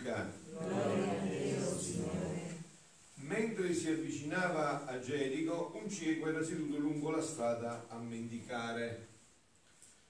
Luca. 0.00 0.32
Mentre 3.16 3.74
si 3.74 3.88
avvicinava 3.88 4.86
a 4.86 4.98
Gerico, 4.98 5.78
un 5.80 5.88
cieco 5.88 6.28
era 6.28 6.42
seduto 6.42 6.78
lungo 6.78 7.10
la 7.10 7.22
strada 7.22 7.86
a 7.88 7.98
mendicare. 7.98 9.08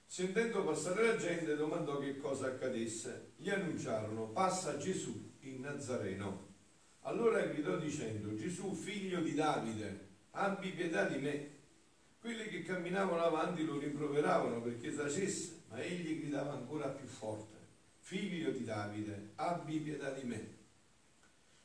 Sentendo 0.07 0.63
passare 0.63 1.05
la 1.05 1.17
gente, 1.17 1.55
domandò 1.55 1.99
che 1.99 2.17
cosa 2.17 2.47
accadesse. 2.47 3.33
Gli 3.35 3.49
annunciarono: 3.49 4.29
Passa 4.29 4.77
Gesù 4.77 5.31
il 5.41 5.59
Nazareno. 5.59 6.47
Allora 7.01 7.45
gridò 7.45 7.77
dicendo: 7.77 8.35
Gesù, 8.35 8.73
figlio 8.73 9.21
di 9.21 9.35
Davide, 9.35 10.07
abbi 10.31 10.71
pietà 10.71 11.05
di 11.05 11.19
me. 11.19 11.49
Quelli 12.19 12.49
che 12.49 12.63
camminavano 12.63 13.23
avanti 13.23 13.65
lo 13.65 13.79
rimproveravano 13.79 14.61
perché 14.61 14.93
tacesse, 14.95 15.61
ma 15.69 15.81
egli 15.81 16.21
gridava 16.21 16.53
ancora 16.53 16.87
più 16.87 17.07
forte: 17.07 17.50
Figlio 18.11 18.51
di 18.51 18.65
Davide, 18.65 19.31
abbi 19.35 19.79
pietà 19.79 20.11
di 20.11 20.27
me. 20.27 20.57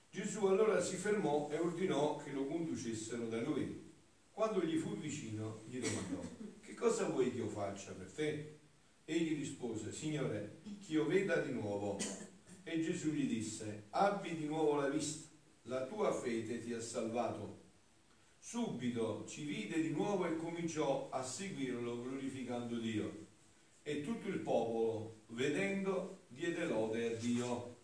Gesù 0.09 0.47
allora 0.47 0.81
si 0.81 0.95
fermò 0.95 1.49
e 1.51 1.59
ordinò 1.59 2.19
che 2.19 2.31
lo 2.31 2.47
conducessero 2.47 3.27
da 3.27 3.41
lui. 3.41 3.93
Quando 4.31 4.63
gli 4.63 4.79
fu 4.79 4.97
vicino, 4.97 5.65
gli 5.67 5.81
domandò: 5.81 6.23
Che 6.61 6.75
cosa 6.75 7.09
vuoi 7.09 7.33
che 7.33 7.39
io 7.39 7.49
faccia 7.49 7.91
per 7.95 8.13
te? 8.13 8.59
Egli 9.05 9.37
rispose: 9.37 9.91
Signore, 9.91 10.61
che 10.63 10.93
io 10.93 11.07
veda 11.07 11.39
di 11.39 11.51
nuovo. 11.51 11.99
E 12.63 12.81
Gesù 12.81 13.11
gli 13.11 13.27
disse: 13.27 13.87
Abbi 13.91 14.37
di 14.37 14.45
nuovo 14.45 14.77
la 14.77 14.89
vista, 14.89 15.29
la 15.63 15.85
tua 15.85 16.13
fede 16.13 16.63
ti 16.63 16.73
ha 16.73 16.81
salvato. 16.81 17.65
Subito 18.39 19.25
ci 19.27 19.45
vide 19.45 19.83
di 19.83 19.91
nuovo 19.91 20.25
e 20.27 20.37
cominciò 20.37 21.09
a 21.11 21.25
seguirlo 21.25 22.03
glorificando 22.03 22.79
Dio. 22.79 23.25
E 23.83 24.03
tutto 24.03 24.29
il 24.29 24.39
popolo, 24.39 25.23
vedendo, 25.31 26.16
diede 26.37 26.67
lode 26.67 27.15
a 27.15 27.17
Dio. 27.17 27.77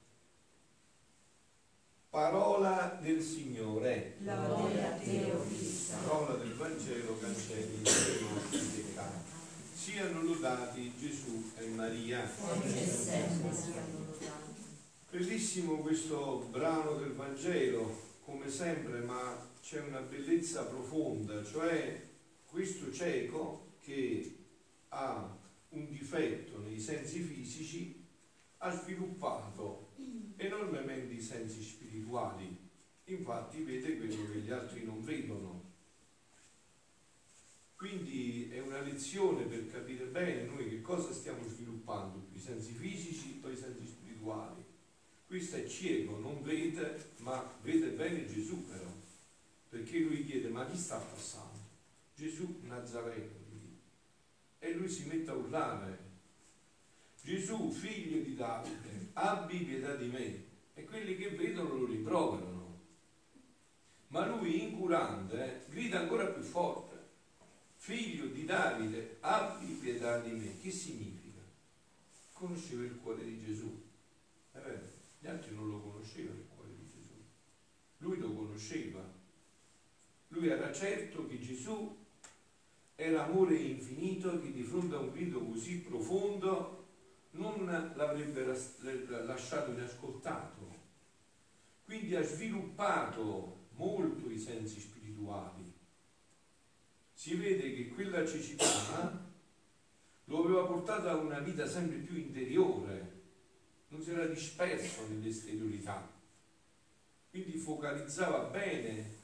Parola 2.11 2.99
del 3.01 3.23
Signore. 3.23 4.17
Lode 4.19 4.85
a 4.85 4.91
te, 4.93 5.33
o 5.33 5.43
Cristo. 5.47 5.97
Parola 6.05 6.35
del 6.35 6.53
Vangelo 6.53 7.19
cancelli 7.19 7.77
i 7.77 7.81
nostri 7.81 8.83
peccati. 8.83 9.31
Siano 9.75 10.23
lodati 10.23 10.93
Gesù 10.99 11.51
e 11.57 11.67
Maria. 11.69 12.31
Bellissimo 15.11 15.77
questo 15.79 16.47
brano 16.51 16.97
del 16.97 17.15
Vangelo, 17.15 18.19
come 18.23 18.51
sempre, 18.51 19.01
ma 19.01 19.49
c'è 19.63 19.81
una 19.81 20.01
bellezza 20.01 20.65
profonda, 20.65 21.43
cioè 21.43 22.07
questo 22.45 22.93
cieco 22.93 23.77
che 23.81 24.37
ha 24.89 25.39
un 25.71 25.89
difetto 25.89 26.59
nei 26.59 26.79
sensi 26.79 27.21
fisici 27.21 28.02
ha 28.65 28.71
sviluppato 28.71 29.91
enormemente 30.37 31.15
i 31.15 31.21
sensi 31.21 31.63
spirituali, 31.63 32.57
infatti 33.05 33.63
vede 33.63 33.97
quello 33.97 34.31
che 34.31 34.39
gli 34.39 34.51
altri 34.53 34.85
non 34.85 35.03
vedono. 35.03 35.71
Quindi 37.75 38.49
è 38.53 38.61
una 38.61 38.81
lezione 38.81 39.45
per 39.47 39.69
capire 39.69 40.05
bene 40.05 40.45
noi 40.45 40.69
che 40.69 40.81
cosa 40.81 41.13
stiamo 41.13 41.43
sviluppando, 41.43 42.29
i 42.35 42.39
sensi 42.39 42.73
fisici 42.73 43.41
o 43.43 43.51
i 43.51 43.57
sensi 43.57 43.85
spirituali. 43.85 44.65
Questo 45.27 45.57
è 45.57 45.67
cieco, 45.67 46.19
non 46.19 46.41
vede, 46.43 47.15
ma 47.19 47.45
vede 47.63 47.89
bene 47.89 48.27
Gesù 48.27 48.65
però, 48.65 48.93
perché 49.71 49.99
lui 49.99 50.25
chiede 50.25 50.49
ma 50.49 50.65
chi 50.67 50.77
sta 50.77 50.99
passando? 50.99 51.59
Gesù 52.15 52.61
Nazareno. 52.63 53.41
E 54.61 54.73
lui 54.75 54.89
si 54.89 55.09
mette 55.09 55.31
a 55.31 55.35
urlare, 55.35 56.02
Gesù 57.23 57.71
figlio 57.71 58.21
di 58.21 58.35
Davide, 58.35 59.11
abbi 59.13 59.59
pietà 59.59 59.95
di 59.95 60.09
me. 60.09 60.45
E 60.75 60.85
quelli 60.85 61.17
che 61.17 61.31
vedono 61.31 61.75
lo 61.75 61.87
rimproverano. 61.87 62.81
Ma 64.09 64.27
lui 64.27 64.63
incurante 64.63 65.67
grida 65.69 66.01
ancora 66.01 66.27
più 66.27 66.43
forte, 66.43 66.97
figlio 67.77 68.27
di 68.27 68.45
Davide, 68.45 69.19
abbi 69.21 69.73
pietà 69.75 70.19
di 70.19 70.33
me. 70.33 70.59
Che 70.61 70.71
significa? 70.71 71.41
Conosceva 72.33 72.83
il 72.83 72.99
cuore 73.01 73.25
di 73.25 73.41
Gesù. 73.41 73.83
È 74.51 74.59
vero, 74.59 74.91
gli 75.21 75.27
altri 75.29 75.55
non 75.55 75.71
lo 75.71 75.81
conoscevano 75.81 76.41
il 76.41 76.47
cuore 76.53 76.71
di 76.77 76.89
Gesù. 76.89 77.15
Lui 77.99 78.19
lo 78.19 78.33
conosceva. 78.33 79.01
Lui 80.29 80.49
era 80.49 80.73
certo 80.73 81.27
che 81.29 81.39
Gesù 81.39 81.97
era 82.97 83.27
amore 83.27 83.57
infinito 83.57 84.41
che 84.41 84.53
di 84.53 84.63
fronte 84.63 84.97
a 84.97 84.99
un 84.99 85.13
grido 85.13 85.41
così 85.41 85.79
profondo 85.79 86.82
non 87.33 87.67
l'avrebbe 87.95 88.45
lasciato 89.25 89.71
inascoltato. 89.71 90.81
Quindi 91.85 92.15
ha 92.17 92.23
sviluppato 92.23 93.67
molto 93.77 94.31
i 94.31 94.39
sensi 94.39 94.81
spirituali. 94.81 95.73
Si 97.13 97.35
vede 97.35 97.75
che 97.75 97.89
quella 97.89 98.27
cecità 98.27 99.31
lo 100.25 100.45
aveva 100.45 100.65
portato 100.65 101.09
a 101.09 101.17
una 101.17 101.41
vita 101.41 101.67
sempre 101.67 101.99
più 101.99 102.17
interiore, 102.17 103.21
non 103.89 104.01
si 104.01 104.11
era 104.11 104.27
disperso 104.27 105.07
nell'esteriorità. 105.09 106.11
Quindi 107.31 107.57
focalizzava 107.57 108.49
bene 108.51 109.21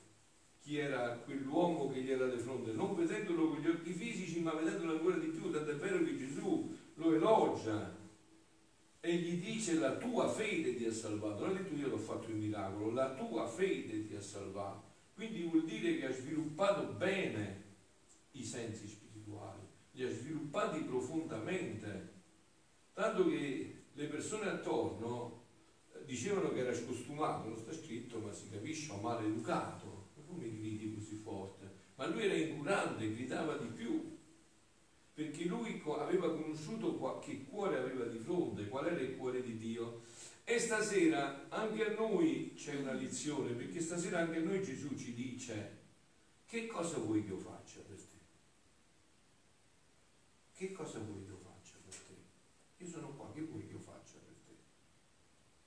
chi 0.60 0.78
era 0.78 1.16
quell'uomo 1.16 1.90
che 1.90 2.02
gli 2.02 2.10
era 2.10 2.26
di 2.26 2.38
fronte, 2.38 2.72
non 2.72 2.94
vedendolo 2.94 3.48
con 3.48 3.60
gli 3.60 3.68
occhi 3.68 3.92
fisici, 3.92 4.40
ma 4.40 4.52
vedendolo 4.52 4.92
ancora 4.92 5.16
di 5.16 5.28
più, 5.28 5.50
tanto 5.50 5.70
è 5.70 5.76
vero 5.76 6.04
che 6.04 6.16
Gesù 6.18 6.76
lo 6.94 7.14
elogia 7.14 7.97
e 9.08 9.14
gli 9.14 9.42
dice 9.42 9.78
la 9.78 9.96
tua 9.96 10.28
fede 10.28 10.76
ti 10.76 10.84
ha 10.84 10.92
salvato, 10.92 11.46
non 11.46 11.56
ha 11.56 11.58
detto 11.60 11.72
io 11.74 11.88
l'ho 11.88 11.96
fatto 11.96 12.28
il 12.28 12.36
miracolo, 12.36 12.90
la 12.90 13.14
tua 13.14 13.48
fede 13.48 14.06
ti 14.06 14.14
ha 14.14 14.20
salvato. 14.20 14.84
Quindi 15.14 15.44
vuol 15.44 15.64
dire 15.64 15.96
che 15.96 16.06
ha 16.06 16.12
sviluppato 16.12 16.92
bene 16.92 17.76
i 18.32 18.44
sensi 18.44 18.86
spirituali, 18.86 19.62
li 19.92 20.04
ha 20.04 20.10
sviluppati 20.10 20.80
profondamente, 20.80 22.16
tanto 22.92 23.26
che 23.30 23.84
le 23.94 24.04
persone 24.08 24.50
attorno 24.50 25.46
eh, 25.94 26.04
dicevano 26.04 26.52
che 26.52 26.60
era 26.60 26.74
scostumato, 26.74 27.48
non 27.48 27.56
sta 27.56 27.72
scritto, 27.72 28.18
ma 28.18 28.30
si 28.30 28.50
capisce, 28.50 28.92
maleducato, 29.00 30.10
come 30.26 30.50
gridi 30.50 30.92
così 30.92 31.16
forte, 31.16 31.66
ma 31.94 32.06
lui 32.08 32.26
era 32.26 32.34
incurante, 32.34 33.14
gridava 33.14 33.56
di 33.56 33.68
più, 33.68 34.17
perché 35.18 35.46
lui 35.46 35.82
aveva 35.84 36.30
conosciuto 36.30 37.18
che 37.18 37.44
cuore 37.46 37.76
aveva 37.76 38.04
di 38.04 38.18
fronte, 38.18 38.68
qual 38.68 38.86
era 38.86 39.00
il 39.00 39.16
cuore 39.16 39.42
di 39.42 39.58
Dio. 39.58 40.02
E 40.44 40.60
stasera 40.60 41.48
anche 41.48 41.86
a 41.86 41.94
noi 41.98 42.54
c'è 42.54 42.76
una 42.76 42.92
lezione, 42.92 43.50
perché 43.54 43.80
stasera 43.80 44.20
anche 44.20 44.36
a 44.36 44.42
noi 44.42 44.62
Gesù 44.62 44.94
ci 44.94 45.14
dice 45.14 45.76
che 46.46 46.68
cosa 46.68 46.98
vuoi 46.98 47.24
che 47.24 47.30
io 47.30 47.36
faccia 47.36 47.80
per 47.80 47.96
te? 47.96 48.16
Che 50.54 50.70
cosa 50.70 51.00
vuoi 51.00 51.24
che 51.24 51.30
io 51.30 51.38
faccia 51.42 51.74
per 51.84 51.96
te? 51.96 52.84
Io 52.84 52.88
sono 52.88 53.08
qua, 53.16 53.32
che 53.34 53.40
vuoi 53.40 53.66
che 53.66 53.72
io 53.72 53.80
faccia 53.80 54.18
per 54.24 54.34
te? 54.46 54.54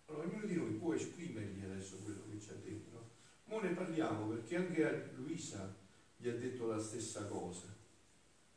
Allora 0.06 0.28
ognuno 0.29 0.45
di 0.45 0.56
noi 0.56 0.72
può 0.75 0.94
esprimergli 0.94 1.66
adesso 1.66 1.97
quello 1.97 2.22
che 2.29 2.38
detto. 2.63 2.89
No? 2.94 3.56
Ora 3.57 3.68
ne 3.68 3.75
parliamo 3.75 4.28
perché 4.28 4.56
anche 4.56 4.88
a 4.88 5.09
Luisa 5.18 5.75
gli 6.16 6.29
ha 6.29 6.35
detto 6.38 6.68
la 6.68 6.79
stessa 6.79 7.25
cosa 7.25 7.79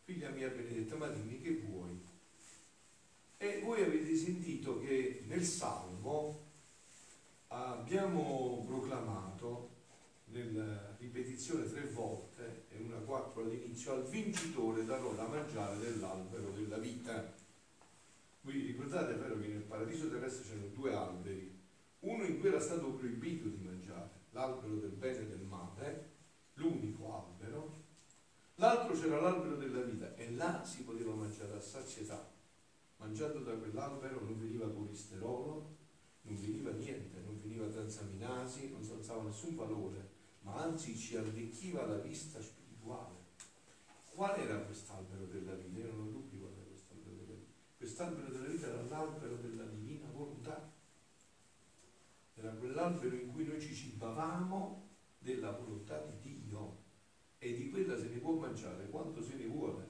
figlia 0.04 0.28
mia 0.30 0.48
benedetta, 0.48 0.96
ma 0.96 1.08
dimmi 1.08 1.40
che 1.40 1.62
vuoi. 1.66 1.98
E 3.38 3.60
voi 3.62 3.82
avete 3.82 4.14
sentito 4.14 4.80
che 4.80 5.24
nel 5.26 5.42
Salmo 5.42 6.40
abbiamo 7.48 8.64
proclamato 8.66 9.70
nella 10.26 10.94
ripetizione 10.98 11.70
tre 11.70 11.86
volte 11.88 12.64
e 12.70 12.78
una 12.80 12.96
quattro 12.98 13.42
all'inizio 13.42 13.92
al 13.92 14.08
vincitore 14.08 14.84
darò 14.84 15.12
da 15.14 15.26
mangiare 15.26 15.78
dell'albero 15.78 16.50
della 16.50 16.78
vita. 16.78 17.32
Vi 18.42 18.66
ricordate 18.66 19.14
vero 19.14 19.38
che 19.38 19.46
nel 19.46 19.62
paradiso 19.62 20.10
terrestre 20.10 20.44
c'erano 20.44 20.68
due 20.74 20.92
alberi, 20.92 21.58
uno 22.00 22.24
in 22.24 22.40
cui 22.40 22.48
era 22.48 22.60
stato 22.60 22.92
proibito 22.92 23.48
di 23.48 23.64
mangiare, 23.64 24.10
l'albero 24.32 24.74
del 24.74 24.90
bene 24.90 25.20
e 25.20 25.26
del 25.28 25.40
male, 25.40 25.83
L'altro 28.74 29.00
c'era 29.00 29.20
l'albero 29.20 29.54
della 29.54 29.82
vita 29.82 30.16
e 30.16 30.32
là 30.32 30.64
si 30.64 30.82
poteva 30.82 31.14
mangiare 31.14 31.54
a 31.54 31.60
sazietà. 31.60 32.28
Mangiando 32.96 33.38
da 33.38 33.52
quell'albero 33.52 34.20
non 34.24 34.36
veniva 34.36 34.68
colesterolo, 34.68 35.76
non 36.22 36.40
veniva 36.40 36.72
niente, 36.72 37.20
non 37.20 37.40
veniva 37.40 37.68
transaminasi, 37.68 38.70
non 38.72 38.82
si 38.82 38.90
alzava 38.90 39.22
nessun 39.22 39.54
valore, 39.54 40.10
ma 40.40 40.56
anzi 40.56 40.96
ci 40.96 41.16
arricchiva 41.16 41.86
la 41.86 41.98
vista 41.98 42.42
spirituale. 42.42 43.14
Qual 44.12 44.40
era 44.40 44.58
quest'albero 44.58 45.26
della 45.26 45.54
vita? 45.54 45.78
Io 45.78 45.92
non 45.92 46.08
ho 46.08 46.10
dubbi 46.10 46.36
qual 46.36 46.50
era 46.54 46.64
quest'albero 46.64 47.14
della 47.14 47.34
vita. 47.34 47.52
Quest'albero 47.76 48.28
della 48.32 48.48
vita 48.48 48.66
era 48.66 48.82
l'albero 48.82 49.36
della 49.36 49.66
divina 49.66 50.08
volontà. 50.10 50.72
Era 52.34 52.50
quell'albero 52.50 53.14
in 53.14 53.32
cui 53.32 53.44
noi 53.44 53.60
ci 53.60 53.72
cibavamo 53.72 54.88
della 55.20 55.52
volontà 55.52 56.00
di 56.00 56.18
Dio 56.18 56.23
e 57.44 57.52
di 57.52 57.68
quella 57.68 57.94
se 57.94 58.08
ne 58.08 58.16
può 58.16 58.32
mangiare 58.32 58.88
quanto 58.88 59.22
se 59.22 59.34
ne 59.34 59.44
vuole. 59.44 59.86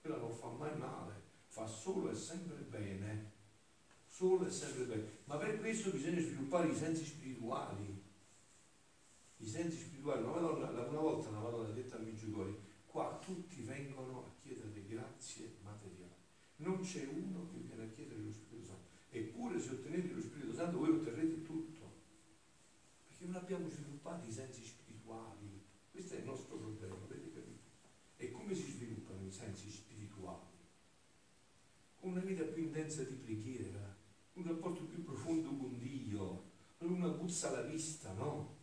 quella 0.00 0.16
non 0.16 0.32
fa 0.32 0.48
mai 0.48 0.74
male, 0.78 1.12
fa 1.48 1.66
solo 1.66 2.10
e 2.10 2.14
sempre 2.14 2.56
bene, 2.56 3.32
solo 4.06 4.46
e 4.46 4.50
sempre 4.50 4.84
bene. 4.84 5.08
Ma 5.24 5.36
per 5.36 5.58
questo 5.58 5.90
bisogna 5.90 6.20
sviluppare 6.20 6.68
i 6.68 6.74
sensi 6.74 7.04
spirituali. 7.04 8.02
I 9.36 9.46
sensi 9.46 9.76
spirituali, 9.76 10.22
una, 10.22 10.40
Madonna, 10.40 10.70
una 10.88 11.00
volta 11.00 11.28
una 11.28 11.40
Madonna 11.40 11.68
ha 11.68 11.72
detto 11.72 11.96
a 11.96 11.98
Migiugori, 11.98 12.58
qua 12.86 13.20
tutti 13.22 13.60
vengono 13.60 14.24
a 14.24 14.30
chiedere 14.40 14.86
grazie 14.86 15.56
materiali, 15.62 16.14
non 16.56 16.80
c'è 16.80 17.06
uno 17.06 17.46
che 17.50 17.58
viene 17.58 17.82
a 17.82 17.88
chiedere 17.88 18.22
lo 18.22 18.32
Spirito 18.32 18.68
Santo, 18.68 18.88
eppure 19.10 19.60
se 19.60 19.72
ottenete 19.72 20.14
lo 20.14 20.20
Spirito 20.22 20.54
Santo 20.54 20.78
voi 20.78 20.92
otterrete 20.92 21.42
tutto, 21.42 21.92
perché 23.06 23.26
non 23.26 23.34
abbiamo 23.34 23.68
sviluppato 23.68 24.26
i 24.26 24.32
sensi 24.32 24.64
spirituali, 24.64 25.55
questo 25.96 26.14
è 26.16 26.18
il 26.18 26.24
nostro 26.24 26.56
problema, 26.56 26.94
avete 26.94 27.32
capito? 27.32 27.70
E 28.18 28.30
come 28.30 28.54
si 28.54 28.70
sviluppano 28.70 29.26
i 29.26 29.30
sensi 29.30 29.70
spirituali? 29.70 30.44
Con 31.98 32.10
una 32.10 32.20
vita 32.20 32.44
più 32.44 32.64
intensa 32.64 33.02
di 33.02 33.14
preghiera, 33.14 33.96
un 34.34 34.44
rapporto 34.44 34.84
più 34.84 35.02
profondo 35.02 35.56
con 35.56 35.78
Dio, 35.78 36.50
non 36.80 36.92
una 36.92 37.08
puzza 37.08 37.48
alla 37.48 37.62
vista, 37.62 38.12
no? 38.12 38.54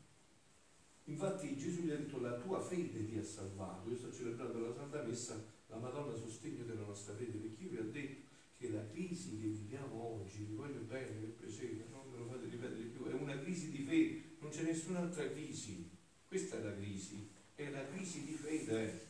Infatti 1.06 1.58
Gesù 1.58 1.82
gli 1.82 1.90
ha 1.90 1.98
detto 1.98 2.20
la 2.20 2.38
tua 2.38 2.62
fede 2.62 3.04
ti 3.10 3.18
ha 3.18 3.24
salvato. 3.24 3.90
Io 3.90 3.98
sto 3.98 4.14
celebrando 4.14 4.60
la 4.60 4.72
Santa 4.72 5.02
Messa, 5.02 5.44
la 5.68 5.78
Madonna 5.78 6.16
sostegno 6.16 6.64
della 6.66 6.86
nostra 6.86 7.16
fede, 7.16 7.40
perché 7.40 7.64
io 7.64 7.70
vi 7.70 7.78
ho 7.78 7.90
detto 7.90 8.28
che 8.58 8.70
la 8.70 8.86
crisi 8.86 9.40
che 9.40 9.48
viviamo 9.48 10.20
oggi, 10.22 10.44
vi 10.44 10.54
voglio 10.54 10.82
bene, 10.82 11.20
che 11.20 11.26
piacere, 11.26 11.88
non 11.90 12.12
me 12.12 12.20
lo 12.20 12.28
fate 12.28 12.46
ripetere 12.46 12.84
più, 12.84 13.06
è 13.06 13.14
una 13.14 13.40
crisi 13.40 13.72
di 13.72 13.84
fede, 13.84 14.22
non 14.40 14.52
c'è 14.52 14.62
nessun'altra 14.62 15.28
crisi. 15.32 15.93
Questa 16.34 16.58
è 16.58 16.64
la 16.64 16.74
crisi, 16.74 17.30
è 17.54 17.70
la 17.70 17.86
crisi 17.90 18.26
di 18.26 18.34
fede. 18.34 19.08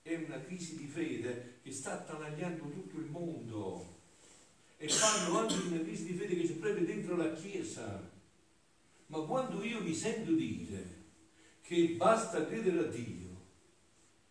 È 0.00 0.14
una 0.14 0.40
crisi 0.44 0.76
di 0.76 0.86
fede 0.86 1.58
che 1.60 1.72
sta 1.72 1.94
attanagliando 1.94 2.70
tutto 2.70 2.98
il 2.98 3.06
mondo. 3.06 3.96
E 4.76 4.86
parlo 4.86 5.40
anche 5.40 5.60
di 5.60 5.74
una 5.74 5.82
crisi 5.82 6.04
di 6.04 6.12
fede 6.12 6.36
che 6.36 6.46
c'è 6.46 6.52
proprio 6.52 6.86
dentro 6.86 7.16
la 7.16 7.32
Chiesa 7.32 8.12
ma 9.06 9.18
quando 9.22 9.64
io 9.64 9.80
mi 9.80 9.92
sento 9.92 10.30
dire 10.30 11.02
che 11.62 11.94
basta 11.96 12.46
credere 12.46 12.78
a 12.78 12.90
Dio, 12.90 13.40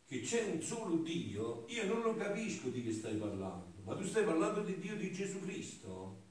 che 0.07 0.21
c'è 0.21 0.51
un 0.53 0.62
solo 0.62 0.95
Dio, 0.97 1.65
io 1.68 1.86
non 1.86 2.01
lo 2.01 2.15
capisco 2.15 2.69
di 2.69 2.81
che 2.81 2.94
stai 2.94 3.18
parlando. 3.18 3.81
Ma 3.83 3.94
tu 3.97 4.06
stai 4.06 4.24
parlando 4.24 4.62
di 4.62 4.79
Dio 4.79 4.95
di 4.95 5.12
Gesù 5.12 5.41
Cristo? 5.41 6.21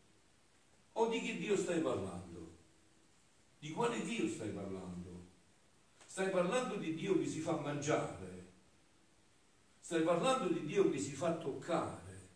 O 0.92 1.08
di 1.08 1.20
che 1.20 1.36
Dio 1.36 1.58
stai 1.58 1.82
parlando? 1.82 2.56
Di 3.58 3.70
quale 3.72 4.02
Dio 4.02 4.26
stai 4.26 4.48
parlando? 4.48 5.01
Stai 6.12 6.28
parlando 6.28 6.74
di 6.74 6.92
Dio 6.92 7.18
che 7.18 7.26
si 7.26 7.40
fa 7.40 7.56
mangiare? 7.56 8.44
Stai 9.80 10.02
parlando 10.02 10.52
di 10.52 10.66
Dio 10.66 10.90
che 10.90 10.98
si 10.98 11.12
fa 11.12 11.38
toccare? 11.38 12.28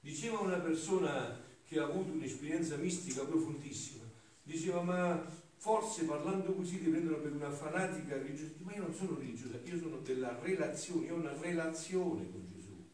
Diceva 0.00 0.40
una 0.40 0.58
persona 0.58 1.40
che 1.64 1.78
ha 1.78 1.84
avuto 1.84 2.12
un'esperienza 2.12 2.76
mistica 2.76 3.24
profondissima 3.24 4.04
diceva 4.42 4.82
ma 4.82 5.26
forse 5.56 6.04
parlando 6.04 6.52
così 6.52 6.78
ti 6.78 6.90
prendono 6.90 7.22
per 7.22 7.32
una 7.32 7.50
fanatica 7.50 8.18
religiosa, 8.18 8.52
ma 8.58 8.74
io 8.74 8.82
non 8.82 8.92
sono 8.94 9.16
religiosa, 9.16 9.58
io 9.64 9.78
sono 9.78 9.96
della 10.00 10.38
relazione, 10.38 11.06
io 11.06 11.14
ho 11.14 11.20
una 11.20 11.32
relazione 11.40 12.30
con 12.30 12.46
Gesù, 12.52 12.86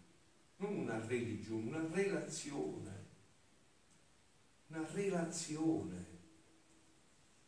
non 0.59 0.76
una 0.76 1.05
religione, 1.05 1.67
una 1.67 1.88
relazione, 1.91 3.06
una 4.69 4.87
relazione. 4.93 6.14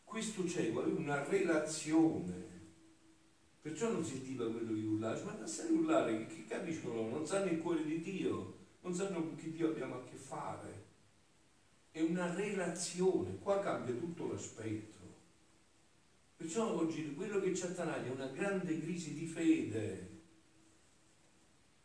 Questo 0.02 0.48
cieco 0.48 0.80
aveva 0.80 0.98
una 0.98 1.22
relazione, 1.22 2.47
perciò 3.68 3.92
non 3.92 4.04
sentiva 4.04 4.50
quello 4.50 4.74
che 4.74 4.86
urlava, 4.86 5.36
ma 5.38 5.46
sai 5.46 5.70
urlare, 5.70 6.26
che, 6.26 6.34
che 6.34 6.44
capiscono, 6.46 7.08
non 7.08 7.26
sanno 7.26 7.50
il 7.50 7.60
cuore 7.60 7.84
di 7.84 8.00
Dio, 8.00 8.54
non 8.80 8.94
sanno 8.94 9.20
con 9.20 9.36
chi 9.36 9.52
Dio 9.52 9.68
abbiamo 9.68 9.96
a 9.96 10.04
che 10.04 10.16
fare 10.16 10.86
è 11.98 12.00
una 12.02 12.32
relazione, 12.32 13.38
qua 13.38 13.60
cambia 13.60 13.94
tutto 13.94 14.28
l'aspetto. 14.28 14.96
Perciò 16.36 16.76
oggi 16.76 17.12
quello 17.14 17.40
che 17.40 17.54
ci 17.54 17.64
attanaglia 17.64 18.06
è 18.06 18.14
una 18.14 18.28
grande 18.28 18.80
crisi 18.80 19.14
di 19.14 19.26
fede. 19.26 20.16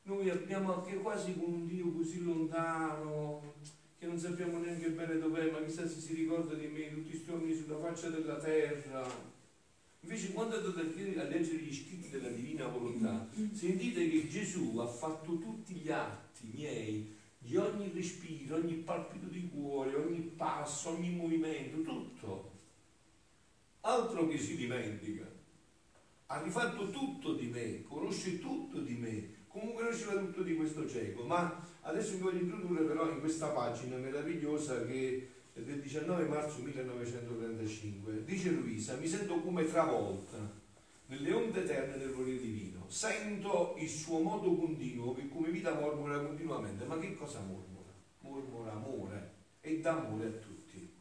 Noi 0.03 0.29
abbiamo 0.29 0.75
anche 0.75 0.97
quasi 0.97 1.35
con 1.35 1.51
un 1.51 1.65
Dio 1.65 1.91
così 1.91 2.21
lontano, 2.23 3.55
che 3.97 4.05
non 4.05 4.19
sappiamo 4.19 4.59
neanche 4.59 4.89
bene 4.89 5.17
dov'è, 5.17 5.49
ma 5.49 5.63
chissà 5.63 5.87
se 5.87 5.99
si 5.99 6.13
ricorda 6.13 6.53
di 6.53 6.67
me 6.67 6.93
tutti 6.93 7.15
i 7.15 7.23
giorni 7.23 7.55
sulla 7.55 7.79
faccia 7.79 8.09
della 8.09 8.37
terra. 8.37 9.32
Invece 10.03 10.33
quando 10.33 10.57
andate 10.57 11.19
a 11.19 11.23
leggere 11.23 11.57
gli 11.57 11.73
scritti 11.73 12.09
della 12.09 12.27
divina 12.27 12.67
volontà, 12.67 13.27
sentite 13.53 14.09
che 14.09 14.27
Gesù 14.27 14.77
ha 14.79 14.85
fatto 14.85 15.37
tutti 15.37 15.75
gli 15.75 15.89
atti 15.89 16.51
miei 16.53 17.15
di 17.37 17.55
ogni 17.55 17.89
respiro, 17.93 18.57
ogni 18.57 18.73
palpito 18.75 19.27
di 19.27 19.49
cuore, 19.49 19.95
ogni 19.95 20.19
passo, 20.35 20.89
ogni 20.89 21.15
movimento, 21.15 21.81
tutto. 21.81 22.51
Altro 23.81 24.27
che 24.27 24.37
si 24.37 24.57
dimentica. 24.57 25.25
Ha 26.27 26.41
rifatto 26.41 26.89
tutto 26.89 27.35
di 27.35 27.47
me, 27.47 27.83
conosce 27.83 28.39
tutto 28.39 28.79
di 28.79 28.95
me, 28.95 29.45
comunque 29.47 29.83
conosceva 29.83 30.19
tutto 30.19 30.41
di 30.41 30.55
questo 30.55 30.87
cieco, 30.87 31.23
ma 31.23 31.65
adesso 31.81 32.15
vi 32.15 32.21
voglio 32.21 32.39
introdurre 32.39 32.83
però 32.83 33.09
in 33.09 33.19
questa 33.21 33.47
pagina 33.47 33.95
meravigliosa 33.97 34.85
che 34.85 35.32
del 35.61 35.79
19 35.79 36.25
marzo 36.25 36.61
1935. 36.61 38.23
Dice 38.23 38.49
Luisa, 38.49 38.95
mi 38.95 39.07
sento 39.07 39.39
come 39.41 39.65
travolta 39.65 40.61
nelle 41.07 41.31
onde 41.31 41.63
eterne 41.63 41.97
del 41.97 42.11
volere 42.11 42.39
divino. 42.39 42.85
Sento 42.87 43.75
il 43.77 43.89
suo 43.89 44.19
modo 44.19 44.55
continuo 44.55 45.13
che 45.13 45.29
come 45.29 45.49
vita 45.49 45.73
mormora 45.73 46.19
continuamente. 46.19 46.85
Ma 46.85 46.97
che 46.97 47.15
cosa 47.15 47.41
mormora? 47.41 47.91
Mormora 48.19 48.71
amore 48.73 49.31
e 49.61 49.79
d'amore 49.79 50.27
a 50.27 50.31
tutti. 50.31 50.91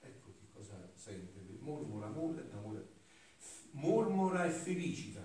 Ecco 0.00 0.28
che 0.38 0.46
cosa 0.52 0.90
sente. 0.94 1.38
Mormora 1.60 2.06
amore 2.06 2.42
e 2.42 2.48
d'amore. 2.48 2.88
Mormora 3.72 4.44
e 4.46 4.50
felicita, 4.50 5.19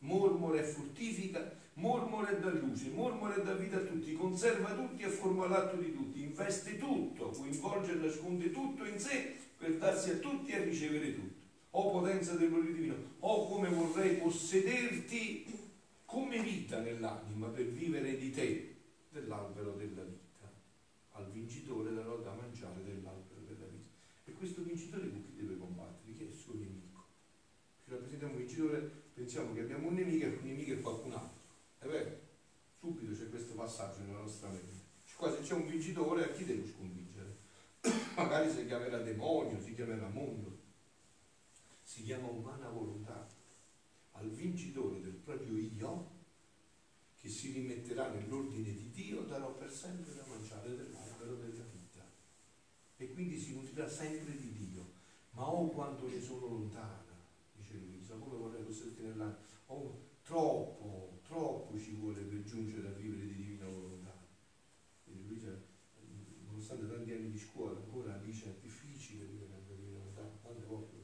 mormora 0.00 0.60
e 0.60 0.64
fortifica, 0.64 1.56
mormora 1.74 2.30
e 2.30 2.40
dà 2.40 2.50
luce, 2.50 2.90
mormora 2.90 3.36
e 3.36 3.42
dà 3.42 3.54
vita 3.54 3.76
a 3.76 3.80
tutti, 3.80 4.12
conserva 4.12 4.74
tutti 4.74 5.02
e 5.02 5.08
forma 5.08 5.46
l'atto 5.46 5.76
di 5.76 5.94
tutti, 5.94 6.22
investe 6.22 6.78
tutto, 6.78 7.30
coinvolge 7.30 7.92
e 7.92 7.96
nasconde 7.96 8.50
tutto 8.50 8.84
in 8.84 8.98
sé 8.98 9.36
per 9.56 9.76
darsi 9.76 10.10
a 10.10 10.16
tutti 10.16 10.52
e 10.52 10.64
ricevere 10.64 11.14
tutto 11.14 11.38
o 11.72 11.90
potenza 11.90 12.34
del 12.34 12.48
gloria 12.48 12.72
divino, 12.72 12.94
o 13.20 13.46
come 13.46 13.68
vorrei 13.68 14.16
possederti 14.16 15.46
come 16.04 16.42
vita 16.42 16.80
nell'anima 16.80 17.46
per 17.48 17.66
vivere 17.66 18.16
di 18.16 18.30
te, 18.30 18.76
dell'albero 19.10 19.72
della 19.74 20.02
vita. 20.02 20.18
Al 21.12 21.30
vincitore 21.30 21.92
darò 21.92 22.16
da 22.18 22.32
mangiare 22.32 22.82
dell'albero 22.82 23.40
della 23.46 23.66
vita. 23.66 23.90
E 24.24 24.32
questo 24.32 24.62
vincitore 24.62 25.08
con 25.10 25.22
chi 25.24 25.34
deve 25.36 25.58
combattere? 25.58 26.12
Chi 26.12 26.24
è 26.24 26.26
il 26.26 26.32
suo 26.32 26.54
nemico? 26.54 27.04
Se 27.84 27.90
rappresentiamo 27.90 28.32
un 28.32 28.38
vincitore, 28.38 28.99
pensiamo 29.20 29.52
che 29.52 29.60
abbiamo 29.60 29.88
un 29.88 29.94
nemico 29.94 30.24
e 30.24 30.28
un 30.28 30.44
nemico 30.44 30.72
è 30.72 30.80
qualcun 30.80 31.12
altro. 31.12 31.40
È 31.78 31.86
vero? 31.86 32.18
Subito 32.78 33.12
c'è 33.12 33.28
questo 33.28 33.52
passaggio 33.52 34.00
nella 34.00 34.20
nostra 34.20 34.48
mente. 34.48 34.88
Qua 35.14 35.30
se 35.30 35.42
c'è 35.42 35.52
un 35.52 35.66
vincitore, 35.66 36.24
a 36.24 36.32
chi 36.32 36.46
devo 36.46 36.66
sconfiggere? 36.66 37.36
Magari 38.16 38.50
si 38.50 38.66
chiamerà 38.66 38.98
demonio, 39.02 39.60
si 39.60 39.74
chiamerà 39.74 40.08
mondo, 40.08 40.58
si 41.82 42.02
chiama 42.02 42.28
umana 42.28 42.70
volontà, 42.70 43.28
al 44.12 44.30
vincitore 44.30 45.02
del 45.02 45.12
proprio 45.12 45.58
io, 45.58 46.18
che 47.20 47.28
si 47.28 47.52
rimetterà 47.52 48.08
nell'ordine 48.08 48.72
di 48.72 48.90
Dio, 48.90 49.20
darò 49.24 49.52
per 49.52 49.70
sempre 49.70 50.14
da 50.14 50.24
mangiare 50.26 50.74
dell'albero 50.74 51.34
della 51.34 51.64
vita. 51.64 52.02
E 52.96 53.12
quindi 53.12 53.38
si 53.38 53.52
nutrirà 53.52 53.86
sempre 53.86 54.34
di 54.38 54.50
Dio. 54.52 54.92
Ma 55.32 55.46
oh 55.46 55.68
quanto 55.68 56.08
ne 56.08 56.20
sono 56.20 56.46
lontana, 56.46 57.04
dice 57.54 57.74
Luisa, 57.74 58.14
come 58.14 58.36
vorrei 58.36 58.59
posserti 58.70 59.02
nell'anima. 59.02 59.36
Oh, 59.66 60.06
troppo, 60.22 61.20
troppo 61.26 61.78
ci 61.78 61.92
vuole 61.94 62.20
per 62.20 62.44
giungere 62.44 62.86
a 62.86 62.92
vivere 62.92 63.26
di 63.26 63.34
divina 63.34 63.66
volontà. 63.66 64.16
Quindi 65.04 65.26
Luisa, 65.26 65.52
nonostante 66.46 66.88
tanti 66.88 67.12
anni 67.12 67.32
di 67.32 67.38
scuola, 67.38 67.76
ancora 67.76 68.16
dice 68.18 68.46
è 68.46 68.60
difficile 68.62 69.24
vivere 69.24 69.50
la 69.50 69.58
divina 69.66 69.98
volontà, 69.98 70.22
tante 70.42 70.64
volte 70.66 70.98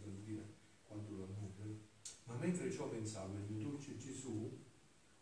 mentre 2.38 2.70
ciò 2.70 2.88
pensavo, 2.88 3.34
il 3.34 3.44
mio 3.48 3.70
dolce 3.70 3.96
Gesù, 3.96 4.56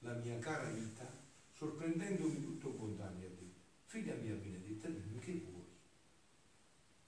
la 0.01 0.15
mia 0.15 0.39
cara 0.39 0.69
vita, 0.69 1.11
sorprendendomi 1.53 2.43
tutto 2.43 2.71
bontà 2.71 3.09
mi 3.17 3.25
ha 3.25 3.29
detto, 3.29 3.61
figlia 3.87 4.15
mia 4.17 4.35
benedetta, 4.35 4.89
dimmi 4.89 5.19
che 5.21 5.33
vuoi? 5.33 5.65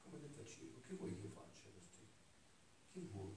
Come 0.02 0.18
detto 0.20 0.40
a 0.40 0.44
cielo, 0.46 0.80
che 0.86 0.94
vuoi 0.94 1.14
che 1.20 1.28
faccia 1.28 1.68
per 1.72 1.82
te? 1.84 2.06
Che 2.92 3.00
vuoi? 3.10 3.34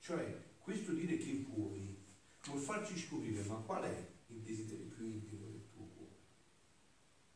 Cioè, 0.00 0.42
questo 0.58 0.92
dire 0.92 1.16
che 1.16 1.44
vuoi 1.48 1.96
vuol 2.44 2.58
farci 2.70 2.96
scoprire 2.96 3.42
ma 3.44 3.56
qual 3.56 3.84
è 3.84 4.06
il 4.28 4.40
desiderio 4.40 4.86
più 4.86 5.04
intimo 5.04 5.46
del 5.46 5.66
tuo 5.72 5.84
cuore? 5.96 6.14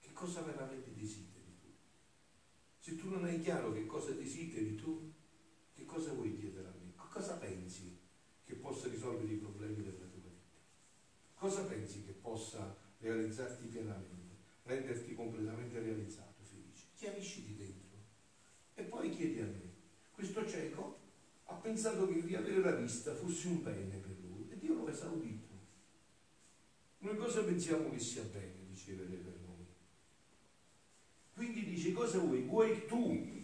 Che 0.00 0.12
cosa 0.12 0.42
veramente 0.42 0.94
desideri 0.94 1.56
tu? 1.60 1.68
Se 2.78 2.96
tu 2.96 3.08
non 3.08 3.24
hai 3.24 3.40
chiaro 3.40 3.72
che 3.72 3.86
cosa 3.86 4.12
desideri 4.12 4.76
tu, 4.76 5.12
che 5.74 5.84
cosa 5.84 6.12
vuoi 6.12 6.36
chiedere 6.36 6.68
a 6.68 6.70
me? 6.70 6.92
Cosa 6.96 7.36
pensi? 7.36 8.02
possa 8.64 8.88
risolvere 8.88 9.30
i 9.30 9.36
problemi 9.36 9.82
della 9.82 9.90
tua 9.90 10.06
vita? 10.06 10.30
Cosa 11.34 11.64
pensi 11.64 12.02
che 12.02 12.12
possa 12.12 12.74
realizzarti 12.98 13.66
pienamente, 13.66 14.36
renderti 14.62 15.14
completamente 15.14 15.78
realizzato, 15.80 16.42
felice. 16.42 16.86
Chiarisciti 16.96 17.56
dentro 17.56 17.98
e 18.72 18.82
poi 18.84 19.10
chiedi 19.10 19.40
a 19.40 19.44
me. 19.44 19.72
Questo 20.12 20.48
cieco 20.48 20.98
ha 21.44 21.54
pensato 21.56 22.08
che 22.08 22.20
riavere 22.20 22.60
la 22.60 22.74
vista 22.74 23.14
fosse 23.14 23.48
un 23.48 23.62
bene 23.62 23.96
per 23.98 24.13
Dio 24.64 24.76
lo 24.76 24.87
ha 24.87 24.90
esaudito. 24.90 25.52
Noi 27.00 27.16
cosa 27.18 27.44
pensiamo 27.44 27.90
che 27.90 27.99
sia 27.99 28.23
bene 28.23 28.64
ricevere 28.71 29.14
per 29.16 29.38
noi? 29.47 29.66
Quindi 31.35 31.66
dice 31.66 31.92
cosa 31.92 32.18
vuoi? 32.18 32.40
Vuoi 32.40 32.87
tu 32.87 33.42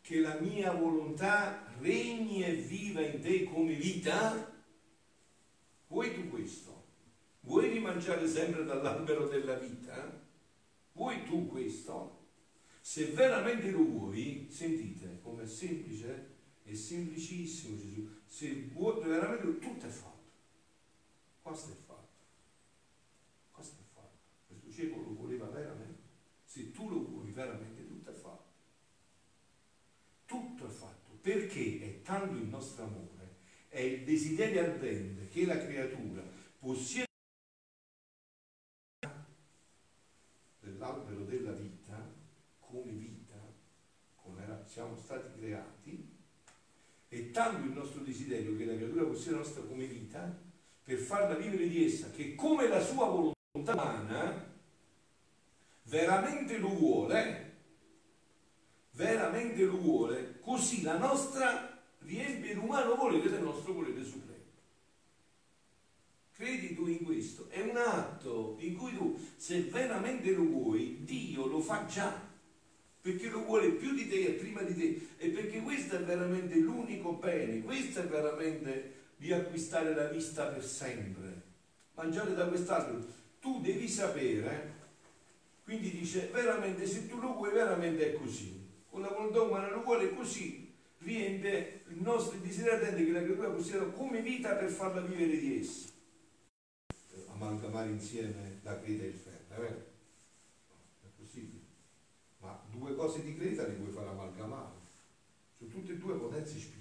che 0.00 0.20
la 0.20 0.40
mia 0.40 0.72
volontà 0.72 1.70
regni 1.80 2.42
e 2.42 2.54
viva 2.54 3.02
in 3.02 3.20
te 3.20 3.44
come 3.44 3.74
vita? 3.74 4.56
Vuoi 5.88 6.14
tu 6.14 6.30
questo? 6.30 6.86
Vuoi 7.40 7.68
rimangiare 7.68 8.26
sempre 8.26 8.64
dall'albero 8.64 9.28
della 9.28 9.58
vita? 9.58 10.26
Vuoi 10.92 11.24
tu 11.24 11.46
questo? 11.46 12.16
Se 12.80 13.04
veramente 13.08 13.70
lo 13.70 13.84
vuoi, 13.84 14.46
sentite 14.50 15.20
com'è 15.20 15.46
semplice 15.46 16.36
è 16.62 16.72
semplicissimo 16.72 17.76
Gesù. 17.76 18.08
Se 18.24 18.70
vuoi 18.72 19.02
veramente 19.04 19.58
tutto 19.58 19.86
è 19.86 19.90
fatto. 19.90 20.17
Questo 21.48 21.72
è 21.72 21.76
fatto. 21.86 22.24
Questo 23.52 23.80
è 23.80 23.84
fatto. 23.94 24.18
Questo 24.48 24.70
cieco 24.70 25.00
lo 25.00 25.14
voleva 25.14 25.46
veramente. 25.46 26.02
Se 26.44 26.72
tu 26.72 26.90
lo 26.90 27.06
vuoi 27.06 27.30
veramente, 27.30 27.86
tutto 27.86 28.10
è 28.10 28.12
fatto. 28.12 28.52
Tutto 30.26 30.66
è 30.66 30.68
fatto. 30.68 31.12
Perché 31.22 31.80
è 31.80 32.02
tanto 32.02 32.34
il 32.34 32.48
nostro 32.48 32.84
amore, 32.84 33.36
è 33.68 33.80
il 33.80 34.04
desiderio 34.04 34.60
ardente 34.60 35.28
che 35.28 35.46
la 35.46 35.56
creatura 35.56 36.22
possiede 36.58 37.06
dell'albero 40.60 41.24
della 41.24 41.52
vita 41.52 42.14
come 42.58 42.92
vita, 42.92 43.40
come 44.16 44.64
siamo 44.66 44.98
stati 44.98 45.40
creati, 45.40 46.16
è 47.08 47.30
tanto 47.30 47.66
il 47.66 47.72
nostro 47.72 48.02
desiderio 48.02 48.54
che 48.54 48.66
la 48.66 48.74
creatura 48.74 49.04
possiede 49.04 49.30
la 49.30 49.38
nostra 49.38 49.62
come 49.62 49.86
vita 49.86 50.46
per 50.88 50.96
farla 50.96 51.34
vivere 51.34 51.68
di 51.68 51.84
essa, 51.84 52.10
che 52.10 52.34
come 52.34 52.66
la 52.66 52.82
sua 52.82 53.04
volontà 53.04 53.74
umana 53.74 54.42
veramente 55.82 56.56
lo 56.56 56.68
vuole, 56.68 57.56
veramente 58.92 59.64
lo 59.64 59.76
vuole, 59.76 60.38
così 60.40 60.80
la 60.80 60.96
nostra 60.96 61.78
riempie 61.98 62.54
l'umano 62.54 62.94
volere 62.94 63.28
del 63.28 63.42
nostro 63.42 63.74
volere 63.74 64.02
supremo. 64.02 64.44
Credi 66.32 66.74
tu 66.74 66.86
in 66.86 67.04
questo? 67.04 67.50
È 67.50 67.60
un 67.60 67.76
atto 67.76 68.56
in 68.60 68.74
cui 68.74 68.96
tu, 68.96 69.20
se 69.36 69.64
veramente 69.64 70.30
lo 70.30 70.44
vuoi, 70.44 71.04
Dio 71.04 71.44
lo 71.44 71.60
fa 71.60 71.84
già 71.84 72.18
perché 73.02 73.28
lo 73.28 73.44
vuole 73.44 73.72
più 73.72 73.92
di 73.92 74.08
te 74.08 74.24
e 74.24 74.30
prima 74.32 74.62
di 74.62 74.74
te 74.74 75.08
e 75.18 75.28
perché 75.28 75.60
questo 75.60 75.96
è 75.96 76.02
veramente 76.02 76.56
l'unico 76.56 77.12
bene, 77.12 77.62
questo 77.62 78.00
è 78.00 78.06
veramente 78.06 78.97
di 79.18 79.32
acquistare 79.32 79.94
la 79.94 80.08
vista 80.08 80.46
per 80.46 80.64
sempre, 80.64 81.42
mangiare 81.94 82.34
da 82.34 82.48
quest'albero. 82.48 83.04
Tu 83.40 83.60
devi 83.60 83.86
sapere, 83.86 84.76
quindi 85.64 85.90
dice 85.90 86.30
veramente 86.32 86.86
se 86.86 87.06
tu 87.06 87.18
lo 87.20 87.34
vuoi 87.34 87.52
veramente 87.52 88.14
è 88.14 88.16
così, 88.16 88.66
la 88.92 89.08
volontà 89.08 89.42
umana 89.42 89.68
lo 89.68 89.82
vuole 89.82 90.14
così, 90.14 90.72
riempie 90.98 91.82
il 91.88 92.00
nostro 92.00 92.38
desiderio 92.38 93.04
che 93.04 93.12
la 93.12 93.22
creatura 93.22 93.50
possieda 93.50 93.84
come 93.84 94.22
vita 94.22 94.54
per 94.54 94.70
farla 94.70 95.02
vivere 95.02 95.38
di 95.38 95.60
essa. 95.60 95.88
Amalgamare 97.32 97.90
insieme 97.90 98.60
la 98.62 98.80
creta 98.80 99.04
e 99.04 99.06
il 99.06 99.14
ferro, 99.14 99.54
è 99.54 99.60
vero? 99.60 99.96
ma 102.40 102.60
due 102.70 102.94
cose 102.94 103.22
di 103.22 103.36
Creta 103.36 103.66
le 103.66 103.74
puoi 103.74 103.90
fare 103.90 104.08
amalgamare. 104.08 104.76
Sono 105.56 105.70
tutte 105.70 105.92
e 105.92 105.98
due 105.98 106.14
potenze 106.14 106.58
spirituali. 106.58 106.77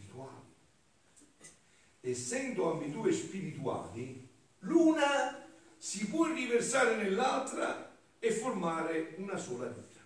Essendo 2.08 2.72
ambedue 2.72 3.12
spirituali, 3.12 4.26
l'una 4.60 5.46
si 5.78 6.08
può 6.08 6.26
riversare 6.34 6.96
nell'altra 6.96 7.98
e 8.18 8.32
formare 8.32 9.16
una 9.18 9.36
sola 9.36 9.68
vita. 9.68 10.00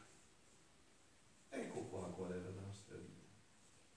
Ecco 1.49 1.81
qua 1.81 2.07
qual 2.07 2.31
è 2.31 2.37
la 2.37 2.59
nostra 2.65 2.95
vita. 2.95 3.21